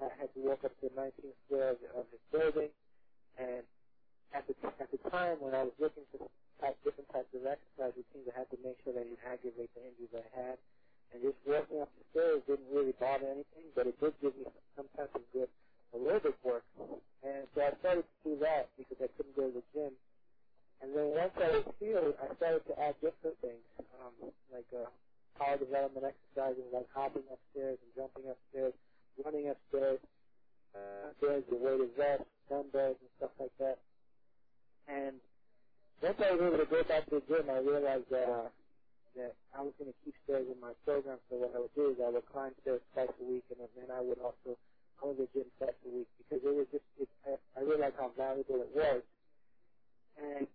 [0.00, 2.70] I had to walk up the 19th floor of, of his building,
[3.38, 3.62] and
[4.34, 6.26] at the at the time when I was looking for
[6.62, 9.82] type, different types of exercise routines, I had to make sure that it aggravate the
[9.86, 10.56] injuries I had.
[11.14, 14.46] And just walking up the stairs didn't really bother anything, but it did give me
[14.74, 15.50] some type of good
[15.94, 16.66] aerobic work.
[17.22, 19.94] And so I started to do that because I couldn't go to the gym.
[20.82, 23.64] And then once I was healed, I started to add different things,
[24.02, 24.14] um,
[24.52, 24.88] like uh,
[25.40, 28.76] power development exercises, like hopping upstairs and jumping upstairs,
[29.24, 29.98] running upstairs,
[30.76, 33.80] uh, upstairs, the weighted vest, dumbbells, and stuff like that.
[34.84, 35.16] And
[36.04, 38.52] once I was able to go back to the gym, I realized that uh,
[39.16, 41.18] that I was going to keep stairs in my program.
[41.28, 43.90] So what I would do is I would climb stairs twice a week, and then
[43.90, 44.54] I would also
[45.00, 47.08] go to the gym twice a week because it was just it,
[47.56, 49.02] I realized how valuable it was.
[50.20, 50.46] And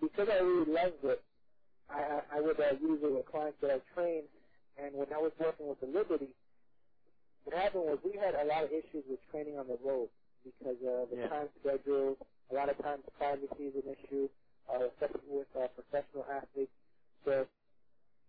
[0.00, 1.22] because I really loved it,
[1.90, 4.28] I, I, would uh, use it with clients that I trained.
[4.78, 6.34] And when I was working with the Liberty,
[7.44, 10.10] what happened was we had a lot of issues with training on the road
[10.44, 11.28] because uh, the Yeah.
[11.28, 12.16] time schedule,
[12.50, 14.28] a lot of times privacy is an issue,
[14.72, 16.72] uh, especially with uh, professional athletes.
[17.24, 17.46] So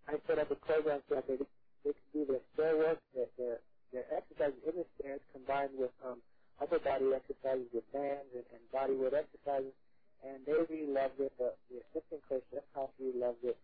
[0.07, 1.37] I set up a program so that they,
[1.85, 3.59] they could do their stair work, their, their,
[3.93, 6.21] their exercises in the stairs combined with um,
[6.61, 9.73] upper body exercises with bands and, and body weight exercises.
[10.21, 11.33] And they really loved it.
[11.37, 13.57] The, the assistant coach, Jeff House, really loved it.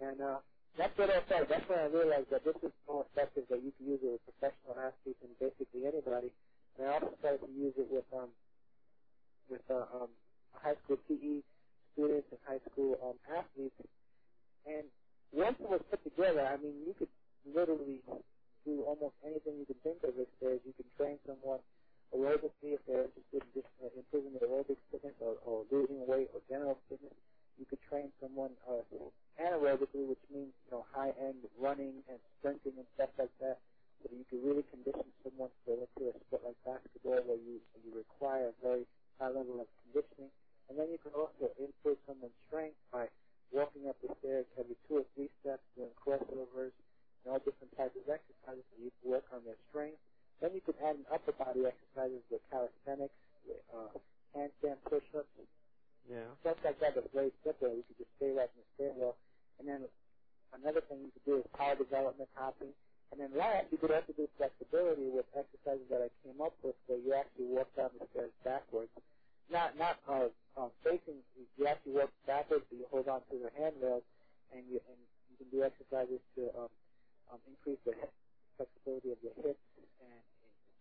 [0.00, 0.38] And uh,
[0.76, 1.48] that's what I started.
[1.48, 4.24] That's when I realized that this is more effective, that you can use it with
[4.36, 6.30] professional athletes and basically anybody.
[6.78, 8.30] And I also started to use it with um,
[9.48, 10.10] with uh, um,
[10.52, 11.40] high school PE
[11.94, 13.78] students and high school um, athletes.
[14.66, 14.84] And
[15.32, 17.12] once it was put together, I mean, you could
[17.46, 18.00] literally
[18.64, 20.60] do almost anything you can think of as there is.
[20.66, 21.60] You can train someone
[22.14, 26.30] aerobically if they're interested in just uh, improving their aerobic fitness or, or losing weight
[26.32, 27.12] or general fitness.
[27.58, 28.82] You could train someone uh,
[29.38, 33.58] anaerobically, which means you know high-end running and sprinting and stuff like that.
[34.02, 37.58] So you could really condition someone for let's say a sport like basketball where you
[37.82, 38.86] you require a very
[39.18, 40.30] high level of conditioning.
[40.70, 43.06] And then you can also improve someone's strength by
[43.52, 46.74] walking up the stairs every two or three steps, doing crossovers,
[47.22, 50.00] and all different types of exercises so you can work on their strength.
[50.44, 53.16] Then you can add in upper body exercises with calisthenics,
[53.48, 53.88] with, uh,
[54.36, 55.24] handstand push-ups,
[56.04, 56.28] Yeah.
[56.44, 57.72] stuff like that that's very simple.
[57.72, 59.16] You could just stay right in the stairwell.
[59.58, 59.88] And then
[60.52, 62.74] another thing you could do is power development, hopping.
[63.10, 66.76] And then last, you could also do flexibility with exercises that I came up with
[66.88, 68.92] where you actually walk down the stairs backwards.
[69.48, 70.28] Not, not, uh,
[70.60, 71.24] um, facing,
[71.56, 74.04] you actually walk backwards, but you hold on to the handrails
[74.52, 74.98] and you, and
[75.30, 76.68] you can do exercises to, um,
[77.32, 77.96] um, increase the
[78.58, 79.64] flexibility of your hips
[80.00, 80.20] and,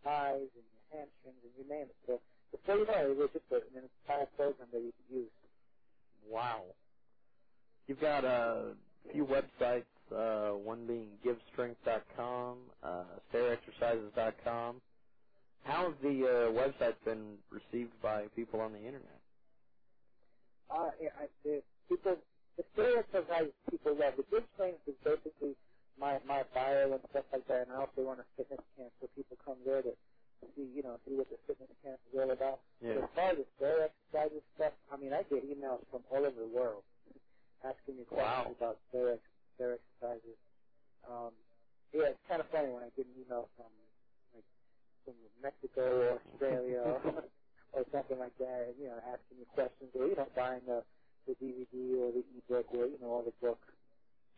[0.04, 1.98] thighs and your hamstrings and you name it.
[2.08, 5.16] So before you know it, it was just a, an entire program that you could
[5.16, 5.32] use.
[6.26, 6.76] Wow.
[7.88, 8.76] You've got a
[9.12, 14.82] few websites, uh, one being givestrength.com, uh, stairexercises.com.
[15.64, 19.22] How have the uh, websites been received by people on the internet?
[20.70, 22.18] Uh, yeah, I, the people,
[22.58, 24.16] the stereotypes people love.
[24.18, 25.58] The good strength is basically
[26.00, 29.08] my my bio and stuff like that, and I also run a fitness camp, so
[29.16, 29.94] people come there to
[30.56, 32.62] see, you know, see what the fitness camp is all about.
[32.82, 32.96] Yeah.
[32.96, 36.26] But as far as the stair exercises stuff, I mean, I get emails from all
[36.26, 36.84] over the world
[37.64, 38.56] asking me questions Wow.
[38.58, 39.24] about stair ex-
[39.56, 40.38] stair exercises.
[41.10, 41.34] Um,
[41.94, 43.72] yeah, it's kind of funny when I get an email from
[44.36, 44.46] like
[45.06, 47.24] from Mexico or Australia or,
[47.74, 50.84] or something like that, and, you know, asking you questions, or you know, buying the
[51.28, 53.62] the DVD or the ebook or you know, or the book.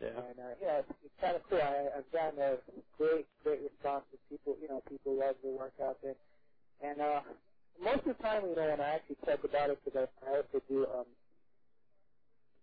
[0.02, 0.20] Yeah.
[0.20, 1.62] And uh, yeah, it's, it's kind of cool.
[1.62, 2.58] I, I've gotten a
[2.98, 4.04] great, great response.
[4.30, 6.20] People, you know, people love the workout there.
[6.84, 7.22] And uh,
[7.80, 10.30] most of the time, you know, when I actually talk about it, because I, I
[10.44, 11.08] also do um,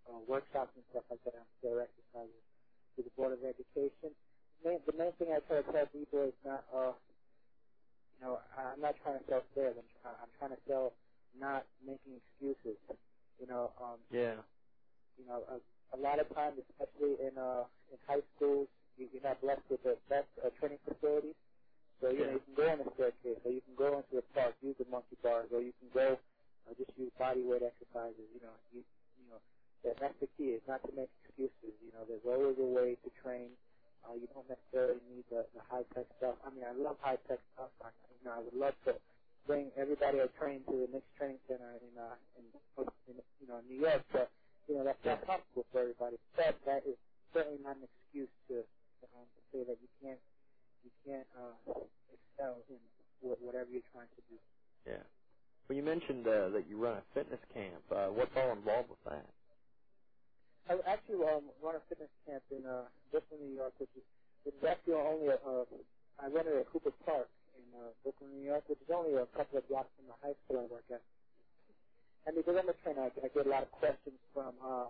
[0.09, 2.43] uh, workshops and stuff like that on their exercises
[2.97, 4.13] to the Board of Education.
[4.61, 6.93] The main, the main thing I try to tell people is not, uh,
[8.13, 9.75] you know, I'm not trying to sell sales.
[9.81, 10.93] I'm, try, I'm trying to sell
[11.41, 12.77] not making excuses.
[13.41, 14.39] You know, um, Yeah.
[15.19, 15.57] you know, a,
[15.95, 18.69] a lot of times, especially in uh, in high schools,
[18.99, 21.37] you, you're not blessed with the best uh, training facilities.
[22.01, 24.27] So you know, you can go on a staircase, or you can go into the
[24.35, 26.19] park, use the monkey bars, or you can go
[26.69, 28.27] uh, just use body weight exercises.
[28.35, 28.83] You know, you
[29.21, 29.41] you know,
[29.87, 31.75] that, that's the key is not to make excuses.
[31.85, 33.55] You know, there's always a way to train.
[34.05, 36.37] Uh, you don't necessarily need the, the high tech stuff.
[36.45, 37.71] I mean, I love high tech stuff.
[37.81, 38.95] I, you know, I would love to
[39.47, 42.45] bring everybody I train to the next training center in uh in,
[43.09, 44.31] in you know New York, but
[44.69, 46.17] you know that's not comfortable for everybody.
[46.37, 46.97] But that is
[47.35, 48.65] certainly not an excuse to
[49.15, 50.23] um, to say that you can't
[50.85, 51.57] you can't uh,
[52.13, 52.79] excel in
[53.23, 54.37] whatever you're trying to do.
[54.87, 55.05] Yeah.
[55.69, 57.83] Well, you mentioned uh, that you run a fitness camp.
[57.91, 59.27] Uh, what's all involved with that?
[60.69, 64.07] I actually um, run a fitness camp in uh, Brooklyn, New York, which is
[64.45, 65.65] which is actually only a, uh,
[66.19, 69.27] I run it at Cooper Park in uh, Brooklyn, New York, which is only a
[69.39, 71.03] couple of blocks from the high school I work at.
[72.27, 74.87] And because I'm a trainer, I, I get a lot of questions from uh,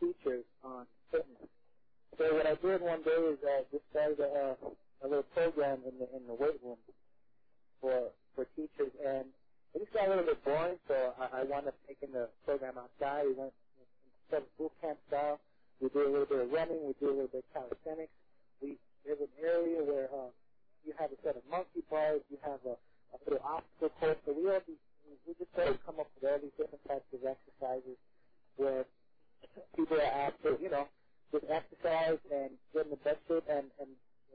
[0.00, 1.48] teachers on fitness.
[2.18, 4.56] So what I did one day is I just started a,
[5.04, 6.80] a little program in the in the weight room
[7.80, 9.26] for for teachers, and
[9.74, 10.78] it just got a little bit boring.
[10.88, 13.26] So I, I wound up taking the program outside.
[13.26, 13.54] We went
[14.26, 15.40] instead of boot camp style.
[15.80, 16.82] We do a little bit of running.
[16.84, 18.12] We do a little bit of calisthenics.
[18.60, 18.76] We
[19.06, 20.30] there's an area where uh,
[20.84, 22.20] you have a set of monkey bars.
[22.30, 24.18] You have a, a little obstacle course.
[24.26, 24.76] So we all be,
[25.26, 27.98] we just sort of come up with all these different types of exercises
[28.56, 28.84] where
[29.76, 30.88] people are asked to, you know,
[31.32, 33.44] just exercise and get in the best shape.
[33.50, 33.90] And, and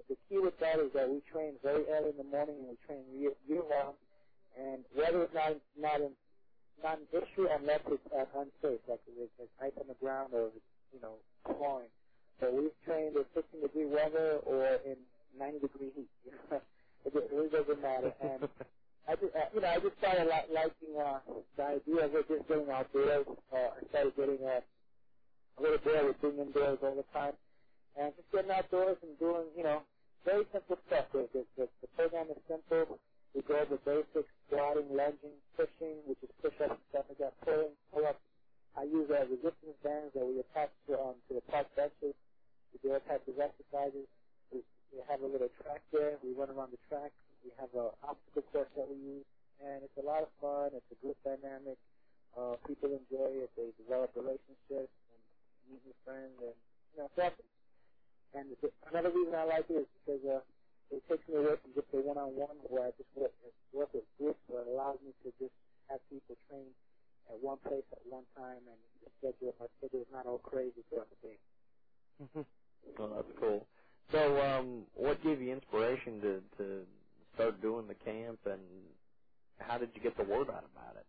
[0.09, 2.78] the key with that is that we train very early in the morning and we
[2.88, 3.95] train year, year round.
[4.57, 6.13] And weather is not not an
[6.84, 10.51] not an issue unless it's uh, unsafe, like if there's ice on the ground or
[10.93, 11.15] you know
[11.45, 11.91] falling.
[12.39, 14.97] So we've trained in 15 degree weather or in
[15.39, 16.09] 90 degree heat.
[17.05, 18.13] It really doesn't matter.
[18.21, 18.49] And
[19.10, 21.20] I just, uh, you know, I just started li- liking uh,
[21.58, 23.26] the idea of just getting outdoors.
[23.53, 27.34] Uh, I started getting uh, a little bored with being indoors all the time,
[27.99, 29.84] and just getting outdoors and doing, you know,
[30.26, 31.06] very simple stuff.
[31.14, 32.99] The, the, the, the program is simple.
[33.36, 37.74] We go over basics, squatting, lunging, pushing, which is push-ups and stuff like that, pulling,
[37.93, 38.22] pull-ups.
[38.78, 42.16] I use uh, resistance bands that we attach to, um, to the park benches.
[42.74, 44.08] We do all types of exercises.
[44.51, 46.16] We have a little track there.
[46.24, 47.12] We run around the track.
[47.45, 49.27] We have an obstacle course that we use,
[49.61, 50.73] and it's a lot of fun.
[50.73, 51.77] It's a group dynamic.
[52.33, 53.53] Uh, people enjoy it.
[53.55, 55.19] They develop relationships and
[55.69, 56.57] meet new friends, and
[56.91, 57.45] you know, awesome.
[58.33, 60.41] And the, another reason I like it is because uh,
[60.91, 63.31] it takes me away from just a one-on-one where I just work,
[63.71, 65.55] work with groups, but it allows me to just
[65.87, 66.67] have people train
[67.29, 70.81] at one place at one time, and the schedule, my schedule is not all crazy
[70.89, 71.37] throughout the day.
[72.99, 73.65] Oh, that's cool.
[74.11, 76.85] So, um, what gave you inspiration to to
[77.36, 78.61] start doing the camp, and
[79.59, 81.07] how did you get the word out about it?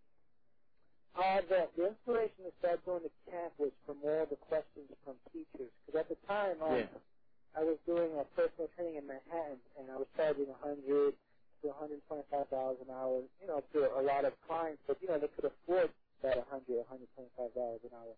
[1.17, 5.17] Uh, the, the inspiration to start doing the camp was from all the questions from
[5.33, 5.73] teachers.
[5.87, 6.99] Because at the time, um, Yeah.
[7.57, 11.15] I was doing a personal training in Manhattan, and I was charging 100
[11.63, 13.23] to 125 dollars an hour.
[13.41, 15.91] You know, to a lot of clients, but you know they could afford
[16.23, 18.15] that 100, 125 dollars an hour.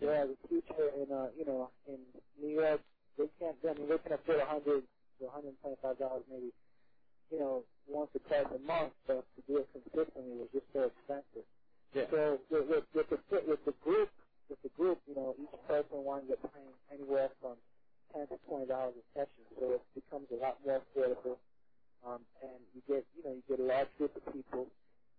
[0.00, 2.00] Whereas a teacher in, uh, you know, in
[2.40, 2.82] New York,
[3.18, 3.56] they can't.
[3.64, 6.52] I mean, they can afford 100 to 125 dollars maybe.
[7.32, 10.92] You know, once or twice a month, but to do it consistently was just so
[10.92, 11.48] expensive.
[11.94, 12.06] Yeah.
[12.12, 13.18] So with, with, with the
[13.48, 14.10] with the group,
[14.50, 17.56] with the group, you know, each person winds up paying anywhere from
[18.14, 19.44] ten to twenty dollars a session.
[19.58, 21.38] So it becomes a lot more affordable,
[22.06, 24.68] um, and you get you know you get a large group of people,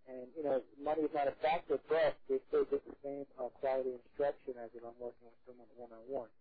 [0.10, 3.50] and you know money is not a factor, but they still get the same uh,
[3.62, 6.32] quality instruction as if I'm working with someone one on one.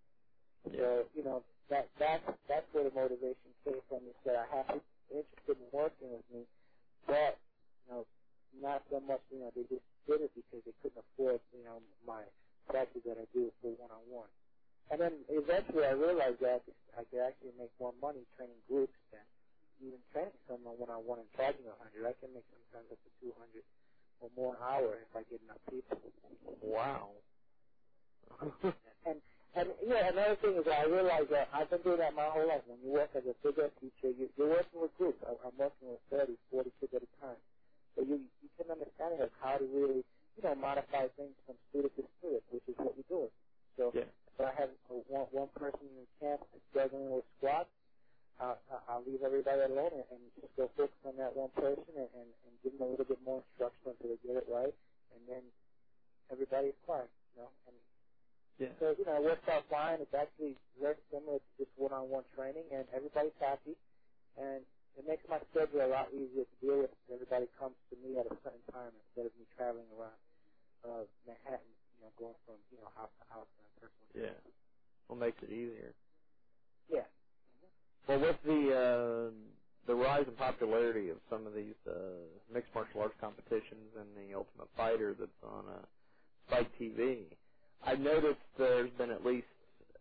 [0.66, 4.04] So you know that that's that's where the motivation came from.
[4.08, 6.42] Is that I have people interested in working with me,
[7.06, 7.38] but
[7.84, 8.02] you know
[8.60, 9.20] not so much.
[9.30, 12.24] You know they just did it because they couldn't afford you know my
[12.68, 14.30] practice that I do for one on one.
[14.90, 16.62] And then eventually I realized that
[16.98, 19.24] I could actually make more money training groups than
[19.80, 22.04] even training someone one on one and charging a hundred.
[22.06, 23.64] I can make sometimes up to two hundred
[24.20, 25.98] or more an hour if I get enough people.
[26.62, 27.10] Wow.
[29.06, 29.18] And
[29.56, 32.48] and yeah, another thing is that I realize that I've been doing that my whole
[32.48, 32.62] life.
[32.68, 35.20] When you work as a figure teacher, you, you're working with groups.
[35.26, 37.40] I, I'm working with 30, 40 kids at a time.
[37.96, 40.02] So you you can understand learning how to really,
[40.36, 43.32] you know, modify things from student to student, which is what we're doing.
[43.76, 44.08] So, Yeah.
[44.34, 47.70] if I have a, one, one person in camp struggling with squats,
[48.40, 51.84] uh, I- I'll leave everybody alone and, and just go focus on that one person
[51.96, 54.74] and, and, and give them a little bit more instruction until they get it right,
[55.14, 55.44] and then
[56.32, 57.50] everybody's fine, you know.
[57.68, 57.76] And
[58.58, 58.68] Yeah.
[58.80, 60.00] so, you know, it works out fine.
[60.00, 63.76] It's actually very similar to just one-on-one training, and everybody's happy.
[64.36, 64.64] And
[64.96, 66.94] it makes my schedule a lot easier to deal with.
[67.12, 70.20] Everybody comes to me at a certain time instead of me traveling around
[70.84, 74.10] uh, Manhattan, you know, going from, you know, house to house and personal.
[74.14, 74.34] Yeah.
[75.08, 75.94] Well, makes it easier.
[76.88, 77.08] Yeah.
[78.08, 79.32] Well, with the uh,
[79.86, 84.34] the rise in popularity of some of these uh, mixed martial arts competitions and the
[84.36, 85.82] Ultimate Fighter that's on uh,
[86.48, 87.26] Spike TV,
[87.84, 89.46] I've noticed there's been at least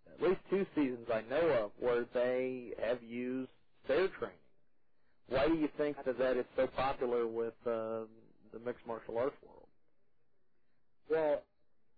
[0.08, 3.52] at least two seasons I know of where they have used
[3.86, 4.38] stair training.
[5.28, 8.06] Why do you think that that is so popular with uh,
[8.54, 9.70] the mixed martial arts world?
[11.10, 11.44] Well,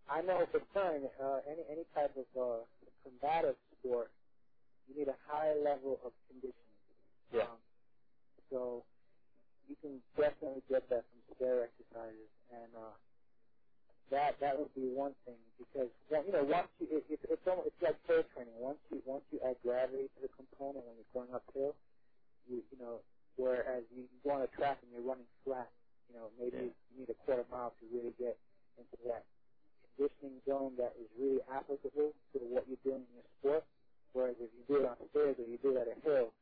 [0.09, 2.65] I know for certain uh, any any type of uh,
[3.03, 4.11] combative sport,
[4.87, 6.55] you need a high level of conditioning.
[7.33, 7.43] Yeah.
[7.43, 7.57] Um,
[8.51, 8.85] so
[9.67, 12.93] you can definitely get that from stair exercises, and uh,
[14.11, 17.43] that that would be one thing because well, you know once you it, it, it's
[17.47, 18.55] almost, it's like stair training.
[18.59, 21.75] Once you once you add gravity to the component when you're going uphill,
[22.47, 23.01] you you know
[23.37, 25.71] whereas you go on a track and you're running flat,
[26.09, 26.73] you know maybe Yeah.
[26.91, 28.37] you need a quarter mile to really get
[28.77, 29.25] into that
[29.97, 33.65] conditioning zone that is really applicable to what you're doing in your sport.
[34.13, 36.32] Whereas if you do it on stairs or you do it at a hill,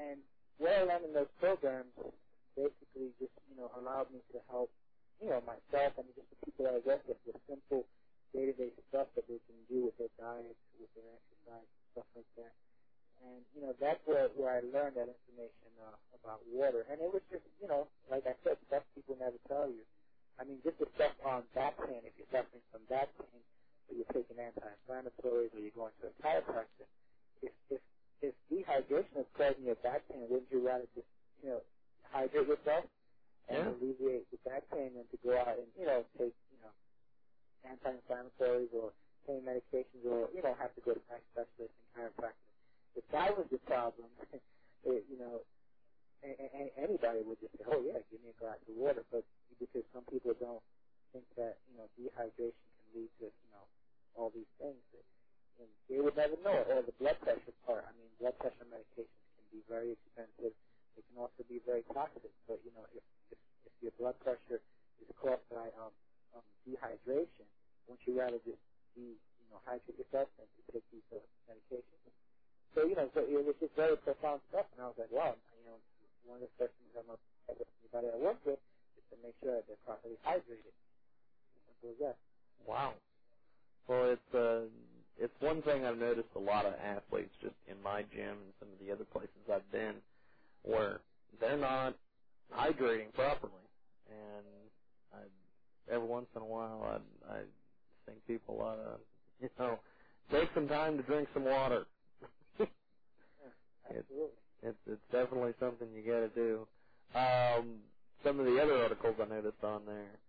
[0.00, 0.18] and
[0.56, 1.92] what I learned in those programs
[2.56, 4.72] basically just, you know, allowed me to help,
[5.20, 7.84] you know, myself and just the people that I work with with simple
[8.32, 12.54] day-to-day stuff that they can do with their diet, with their exercise, stuff like that.
[13.20, 16.88] And, you know, that's where, where I learned that information uh, about water.
[16.88, 19.84] And it was just, you know, like I said, stuff people never tell you.
[20.40, 23.42] I mean, just the stuff on back pain, if you're suffering from back pain,
[23.88, 26.88] or you're taking anti-inflammatories, or you're going to a chiropractor,
[27.44, 27.82] if, if,
[28.22, 31.08] if dehydration is causing your back pain, wouldn't you rather just,
[31.42, 31.62] you know,
[32.04, 32.86] hydrate yourself
[33.48, 33.68] and Yeah.
[33.68, 36.72] alleviate the back pain than to go out and, you know, take, you know,
[37.64, 38.92] anti-inflammatories or
[39.26, 42.48] pain medications or, you know, have to go to back specialists and chiropractors.
[42.96, 44.08] If that was the problem,
[44.84, 45.40] it, you know,
[46.24, 49.04] a, a, anybody would just say, oh yeah, give me a glass of water.
[49.10, 49.24] But
[49.60, 50.62] because some people don't
[51.12, 53.66] think that, you know, dehydration can lead to, you know,
[54.16, 55.04] all these things, that,
[55.60, 56.64] and they would never know.
[56.72, 57.84] Or the blood pressure part.
[57.86, 60.56] I mean, blood pressure medications can be very expensive.
[60.96, 62.32] They can also be very toxic.
[62.48, 63.38] But, you know, if, if,
[63.68, 64.58] if your blood pressure
[65.00, 65.92] is caused by um,
[66.34, 67.46] um, dehydration,
[67.86, 68.60] wouldn't you rather just
[68.96, 72.00] be, you know, hydrate yourself and to take these uh, medications.
[72.74, 75.34] So, you know, so it was just very profound stuff, and I was like, wow,
[75.58, 75.78] you know,
[76.26, 77.10] one of the first things I'm
[77.46, 78.60] tell anybody I work with
[78.96, 80.74] is to make sure that they're properly hydrated.
[81.66, 82.16] Simple as that.
[82.66, 82.94] Wow.
[83.88, 84.70] Well, it's uh,
[85.20, 88.70] it's one thing I've noticed a lot of athletes just in my gym and some
[88.72, 89.96] of the other places I've been,
[90.64, 91.00] where
[91.40, 91.96] they're not
[92.52, 93.52] hydrating properly,
[94.10, 94.46] and
[95.12, 95.18] I,
[95.94, 97.42] every once in a while I I
[98.06, 99.00] think people ought to
[99.42, 99.78] you know
[100.32, 101.86] take some time to drink some water.
[103.90, 104.08] it's
[104.62, 106.68] it's it's definitely something you got to do.
[107.18, 107.82] Um,
[108.24, 110.20] some of the other articles I noticed on there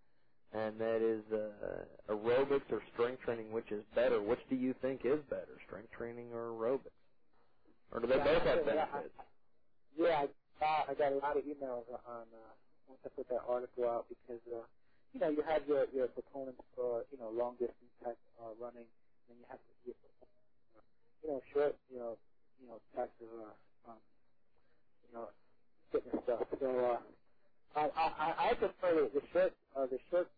[0.52, 4.22] and that is uh, aerobics or strength training, which is better?
[4.22, 6.90] Which do you think is better, strength training or aerobics?
[7.92, 9.14] Or do they Yeah, both have yeah, benefits?
[9.96, 10.26] Yeah,
[10.60, 12.54] I, uh, I got a lot of emails on uh,
[12.88, 14.66] once I put that article out because uh,
[15.14, 18.86] you know you have your your proponents for you know long distance type uh, running,
[19.28, 19.94] and then you have your,
[21.22, 22.18] you know short you know
[22.60, 23.98] you know types of uh, um,
[25.08, 25.30] you know
[25.92, 26.42] fitness stuff.
[26.60, 27.00] So uh,
[27.76, 30.30] I I I prefer the, the short uh, the short.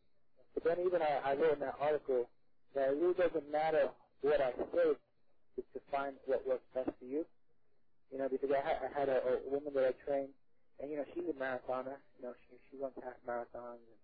[0.55, 2.31] But then even I, I wrote in that article
[2.75, 3.91] that it really doesn't matter
[4.23, 4.95] what I say
[5.57, 7.27] to, to find what works best for you.
[8.13, 10.35] You know, because I had, I had a, a woman that I trained,
[10.79, 11.99] and you know, she's a marathoner.
[12.19, 14.01] You know, she she runs half marathons and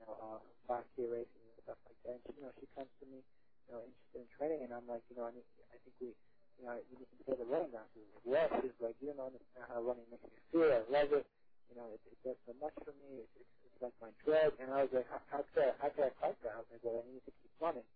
[0.00, 2.14] you know, uh, 5K races and stuff like that.
[2.16, 3.20] And she, you know, she comes to me,
[3.68, 6.08] you know, interested in training, and I'm like, you know, I need, I think we,
[6.56, 7.84] you know, you need to take the running down.
[7.92, 10.70] She's like, well, she's like, you don't understand how running makes me feel.
[10.72, 11.26] I love it.
[11.68, 13.20] You know, it, it does so much for me.
[13.20, 14.52] It's, it's, it's like my drug.
[14.60, 16.52] And I was like, how, how could I, how could I fight that?
[16.54, 17.88] I was like, well, I need to keep running.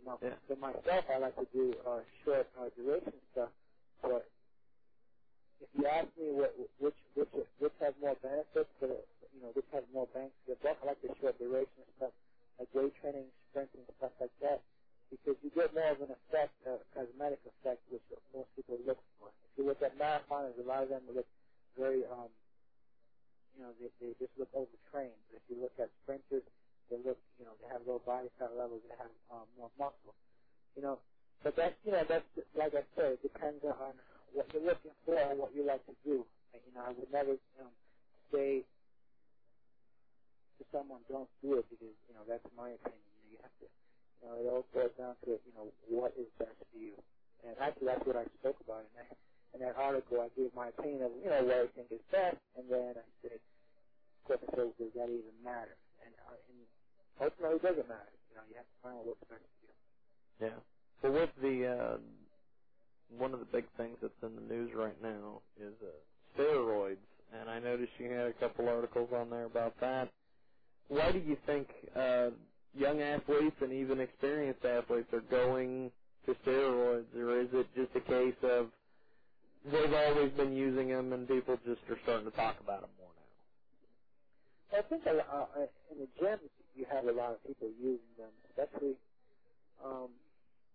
[0.00, 0.36] You know, Yeah.
[0.48, 3.50] for myself, I like to do uh, short uh, duration stuff,
[4.02, 4.26] but
[5.60, 9.00] if you ask me what which which which has more benefits for the
[9.32, 12.12] you know which has more bang for the buck, I like the short duration stuff
[12.60, 14.62] like weight training, sprinting, stuff like that,
[15.10, 18.02] because you get more of an effect, a cosmetic effect, which
[18.34, 19.28] most people look for.
[19.28, 21.28] If you look at marathoners, a lot of them look
[21.78, 22.30] very um
[23.56, 25.16] you know they they just look overtrained.
[25.30, 26.44] But if you look at sprinters,
[26.90, 30.14] they look you know they have low body fat levels, they have um, more muscle.
[30.76, 30.96] You know,
[31.42, 33.94] but that's you know that's like I said, it depends on
[34.34, 36.22] what you're looking for and what you like to do.
[36.54, 37.74] And, you know, I would never um,
[38.32, 38.62] say
[40.58, 43.02] to someone, "Don't do it," because you know that's my opinion.
[43.02, 46.14] You, know, you have to, you know, it all boils down to you know what
[46.18, 46.94] is best for you.
[47.46, 49.16] And actually, that's what I spoke about in that
[49.54, 50.20] in that article.
[50.20, 53.06] I gave my opinion of you know what I think is best, and then I
[53.22, 53.40] said,
[54.38, 55.76] course, I does that even matter?
[56.04, 56.58] And, uh, and
[57.20, 58.14] ultimately, it doesn't matter.
[58.30, 59.74] You know, you have to find out what's best for you.
[60.40, 60.58] Yeah.
[61.02, 61.98] Well, with the uh,
[63.18, 66.98] one of the big things that's in the news right now is uh, steroids,
[67.32, 70.10] and I noticed you had a couple articles on there about that.
[70.88, 72.30] Why do you think uh,
[72.74, 75.92] young athletes and even experienced athletes are going
[76.26, 78.70] to steroids, or is it just a case of
[79.64, 83.10] they've always been using them and people just are starting to talk about them more
[83.16, 83.22] now?
[84.72, 88.96] I think uh, in the gyms you have a lot of people using them, especially,
[89.84, 90.10] um,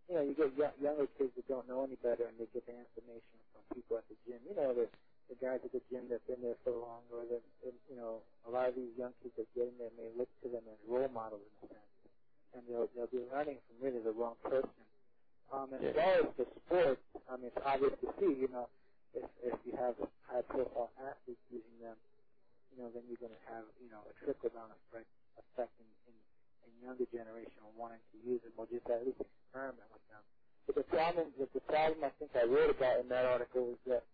[0.09, 2.65] you know, you get young, younger kids that don't know any better and they get
[2.67, 4.41] the information from people at the gym.
[4.47, 4.87] You know, the,
[5.29, 7.41] the guys at the gym that've been there for long, or the,
[7.89, 10.49] you know, a lot of these young kids that get in there may look to
[10.49, 11.93] them as role models in a sense,
[12.55, 14.84] and they'll they'll be learning from really the wrong person.
[15.51, 15.93] Um, as Yeah.
[15.93, 18.69] far as the sport, I mean, it's obvious to see, you know,
[19.13, 21.97] if if you have high-profile athletes using them,
[22.71, 26.15] you know, then you're going to have, you know, a trickle-down effect, effect in, in,
[26.65, 30.23] in younger generation wanting to use them or just at least experiment with them.
[30.65, 33.79] But the problem, the, the problem I think I wrote about in that article is
[33.85, 34.07] that,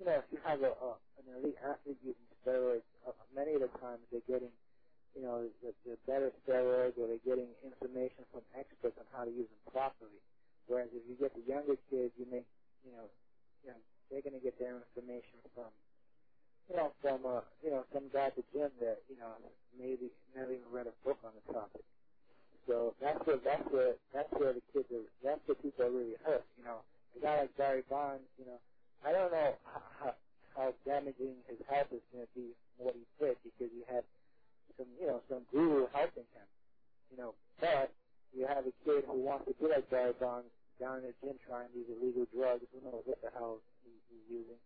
[0.00, 3.60] you know, if you have a, a an elite athlete using steroids, uh, many of
[3.60, 4.52] the times they're getting,
[5.14, 9.30] you know, the, the better steroids or they're getting information from experts on how to
[9.32, 10.22] use them properly.
[10.68, 12.44] Whereas if you get the younger kids, you may,
[12.84, 13.08] you know,
[13.64, 15.72] you know, they're going to get their information from
[16.68, 19.32] you know, from uh, you know, some guy at the gym that you know
[19.76, 21.84] maybe never even read a book on the topic.
[22.68, 25.08] So that's where that's where that's where the kids are.
[25.24, 26.44] That's where people are really hurt.
[26.60, 26.84] You know,
[27.16, 28.28] a guy like Barry Bonds.
[28.36, 28.60] You know,
[29.00, 30.12] I don't know how
[30.56, 34.04] how, damaging his health is going to be what he did because he had
[34.76, 36.48] some you know some guru helping him.
[37.10, 37.88] You know, but
[38.36, 41.36] you have a kid who wants to be like Barry Bonds down in the gym
[41.46, 42.64] trying these illegal drugs.
[42.72, 44.58] Who knows what the hell he, he's using?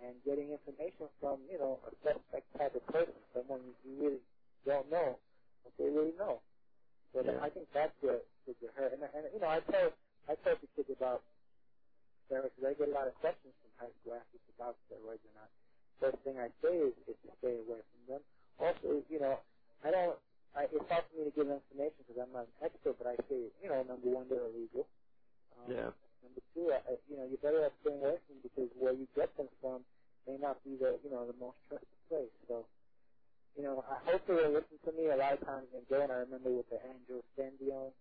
[0.00, 4.22] and getting information from, you know, a suspect type of person, someone you, you really
[4.66, 5.18] don't know
[5.64, 6.40] what they really know.
[7.14, 7.38] So Yeah.
[7.42, 8.92] I think that's what would get hurt.
[8.94, 9.92] And, and, you know, I tell,
[10.28, 11.22] I tell the kids about
[12.28, 15.34] steroids because I get a lot of questions from high school athletes about steroids or
[15.36, 15.50] not.
[16.00, 18.22] First thing I say is, is to stay away from them.
[18.60, 19.40] Also, you know,
[19.84, 20.18] I don't,
[20.56, 23.16] I, it's hard for me to give information because I'm not an expert, but I
[23.28, 24.88] say, you know, number one, they're illegal.
[27.16, 29.82] Know, you're better off staying away from them because where you get them from
[30.28, 32.34] may not be the, you know, the most trusted place.
[32.46, 32.66] So,
[33.56, 35.08] you know, I hope they listen to me.
[35.08, 37.94] A lot of times and I remember with the Angelo Standione,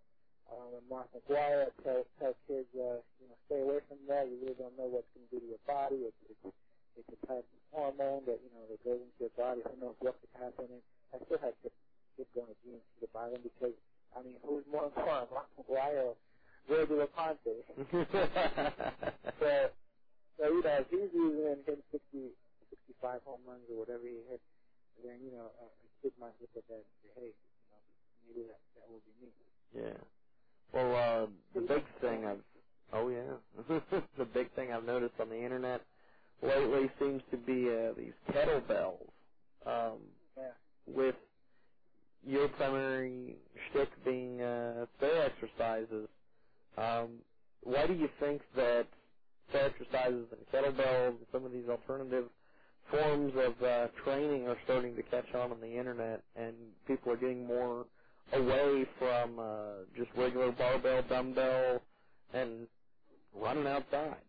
[0.52, 4.30] um, and Mark McGwire, I tell, tell kids, uh, you know, stay away from that.
[4.30, 6.06] You really don't know what's going to do to your body.
[6.06, 6.54] It's, it's,
[7.00, 9.66] it's a type of hormone that, you know, that goes into your body.
[9.66, 10.70] Who knows what could happen.
[10.70, 10.84] And
[11.16, 11.70] I still have to
[12.14, 13.74] keep going to GNC to buy them because,
[14.14, 16.14] I mean, who's more important, Mark McGwire
[16.70, 17.08] or Roy De La
[19.40, 19.70] so,
[20.38, 22.32] so, you know, if he's using him 60,
[22.72, 24.42] 65 home runs or whatever he hit,
[25.04, 27.82] then, you know, a, a kid might look at that and say, hey, you know,
[28.28, 29.32] maybe that, that will be me.
[29.76, 29.98] Yeah.
[30.74, 32.44] Well, uh, the big thing I've
[32.94, 33.38] oh yeah,
[34.18, 35.82] the big thing I've noticed on the internet
[36.44, 39.10] lately seems to be uh, these kettlebells.
[39.66, 40.00] Um,
[40.38, 40.54] Yeah.
[40.88, 41.16] with
[42.26, 43.38] your primary
[43.72, 46.10] shtick being uh, stair exercises.
[46.78, 47.24] Um,
[47.64, 48.88] why do you think that
[49.54, 52.30] exercises and kettlebells and some of these alternative
[52.92, 57.18] forms of uh, training are starting to catch on on the internet, and people are
[57.18, 57.88] getting more
[58.34, 61.82] away from uh, just regular barbell, dumbbell,
[62.34, 62.68] and
[63.34, 64.24] running outside?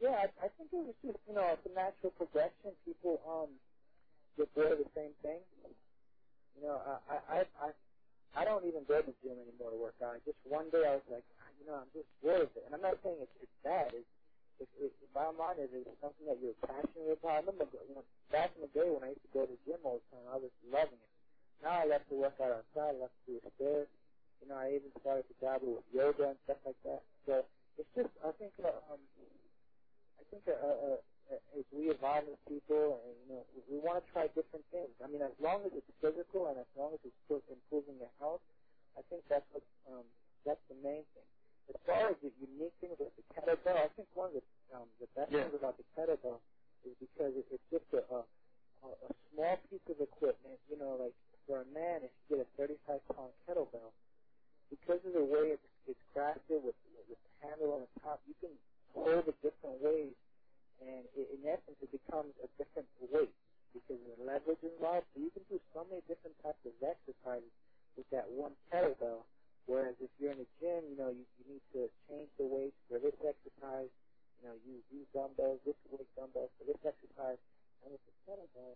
[0.00, 2.74] Yeah, I, think it was just, you know, it's a natural progression.
[2.84, 3.60] People um
[4.36, 5.40] get bored of the same thing.
[6.56, 6.76] You know,
[7.08, 7.72] I I I
[8.32, 10.16] I, don't even go to the gym anymore to work out.
[10.24, 11.26] Just one day I was like,
[11.60, 12.64] you know, I'm just bored of it.
[12.66, 13.92] And I'm not saying it's it's bad.
[13.92, 14.08] It's
[14.60, 17.38] if, if bottom line is it's something that you're passionate about.
[17.38, 19.60] I remember you know, back in the day when I used to go to the
[19.66, 21.12] gym all the time, I was loving it.
[21.62, 22.98] Now I love to work out outside.
[22.98, 23.90] I love to do stairs.
[24.42, 27.02] You know, I even started to dabble with yoga and stuff like that.
[27.26, 27.46] So
[27.78, 28.98] it's just, I think, uh, um,
[30.18, 30.98] I think uh, uh, uh,
[31.30, 34.90] as we evolve as people, and you know, we, want to try different things.
[35.02, 38.12] I mean, as long as it's physical and as long as it's still improving your
[38.18, 38.42] health,
[38.98, 40.06] I think that's what um,
[40.46, 41.28] that's the main thing.
[41.70, 44.44] As far as the unique things like the kettlebell, I think one of the
[44.74, 45.46] um, the best Yeah.
[45.46, 46.40] things about the kettlebell
[46.84, 48.20] is because it, it's just a, a
[48.84, 50.58] a a small piece of equipment.
[50.68, 51.14] You know, like
[51.46, 53.92] for a man, if you get a 35 pound kettlebell,
[54.70, 56.76] because of the way it's, it's crafted with,
[57.08, 58.52] with the handle on the top, you can
[58.94, 60.14] hold it different ways,
[60.80, 63.34] and it, in essence, it becomes a different weight
[63.74, 65.06] because of the leverage involved.
[65.14, 67.52] So you can do so many different types of exercises
[67.98, 69.26] with that one kettlebell.
[69.68, 72.78] Whereas if you're in the gym, you know, you, you need to change the weights
[72.88, 73.92] for this exercise.
[74.40, 77.38] You know, use these dumbbells, this weight dumbbells for this exercise.
[77.84, 78.74] And with the kettlebell,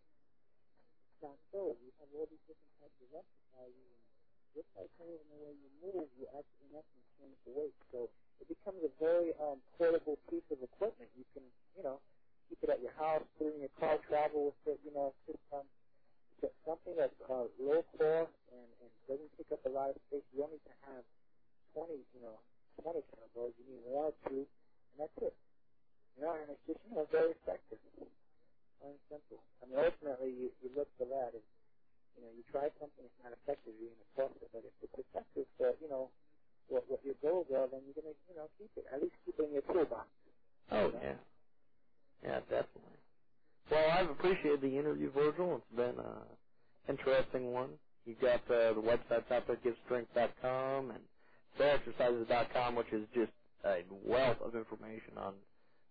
[1.12, 1.74] it's not so.
[1.78, 3.86] You have all these different types of exercises.
[3.86, 4.03] And
[4.57, 7.76] just by changing the way you move, you actually, in essence, change the weight.
[7.92, 8.09] So
[8.42, 11.11] it becomes a very um, portable piece of equipment.
[11.16, 11.44] You can,
[11.78, 12.01] you know,
[12.49, 14.78] keep it at your house, put it in your car, travel with it.
[14.84, 15.66] You know, it's just um,
[16.36, 19.99] it's just something that's uh, low cost and, and doesn't take up a lot of
[20.11, 20.24] space.
[20.34, 21.05] You don't need to have
[21.74, 22.38] 20, you know,
[22.82, 23.55] 20 kettlebells.
[23.61, 25.36] You need one or two, and that's it.
[26.16, 27.80] You know, and it's just, you know, very effective.
[28.80, 29.40] Plain and simple.
[29.62, 31.32] I mean, ultimately, you, you look for that.
[31.36, 31.44] If,
[32.16, 34.51] you know, you try something that's not effective, you're going to toss it.
[34.53, 36.11] But if it's effective for, you know,
[36.68, 38.86] what, what your goals are, then you're going to, you know, keep it.
[38.92, 40.09] At least keep it in your toolbox.
[40.72, 41.14] Oh yeah,
[42.24, 42.99] yeah, definitely.
[43.70, 45.57] Well, I've appreciated the interview, Virgil.
[45.57, 46.22] It's been an
[46.88, 47.70] interesting one.
[48.07, 51.01] You've got uh, the websites out there, GiveStrength.com and
[51.61, 53.32] StairExercises.com, which is just
[53.64, 55.34] a wealth of information on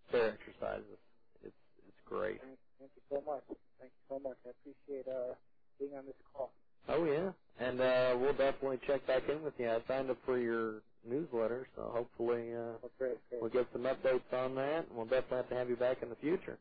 [0.10, 0.98] stair exercises.
[1.44, 1.56] It's
[1.88, 2.42] it's great.
[2.42, 3.44] Thank, thank you so much.
[3.80, 4.38] Thank you so much.
[4.46, 5.36] I appreciate uh,
[5.80, 6.52] being on this call.
[6.90, 7.32] Oh yeah,
[7.66, 9.70] and uh, we'll definitely check back in with you.
[9.70, 13.42] I signed up for your newsletter, so hopefully uh, Oh, great, great.
[13.42, 16.10] we'll get some updates on that, and we'll definitely have to have you back in
[16.10, 16.58] the future.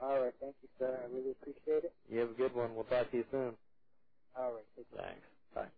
[0.00, 0.34] All right.
[0.40, 0.98] Thank you, sir.
[1.04, 1.94] I really appreciate it.
[2.10, 2.74] You have a good one.
[2.74, 3.54] We'll talk to you soon.
[4.38, 4.64] All right.
[4.76, 5.06] Take care.
[5.06, 5.26] Thanks.
[5.54, 5.68] Bye.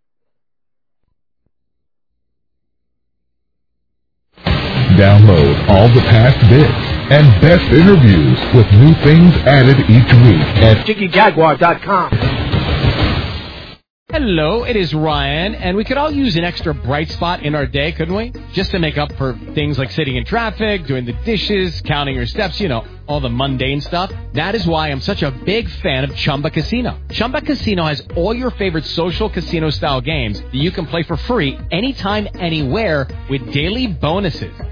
[4.99, 6.72] Download all the past bits
[7.10, 12.36] and best interviews with new things added each week at JiggyJaguar.com.
[14.09, 17.66] Hello, it is Ryan, and we could all use an extra bright spot in our
[17.66, 18.32] day, couldn't we?
[18.52, 22.24] Just to make up for things like sitting in traffic, doing the dishes, counting your
[22.24, 24.10] steps, you know, all the mundane stuff.
[24.32, 26.98] That is why I'm such a big fan of Chumba Casino.
[27.10, 31.16] Chumba Casino has all your favorite social casino style games that you can play for
[31.16, 34.55] free anytime, anywhere with daily bonuses.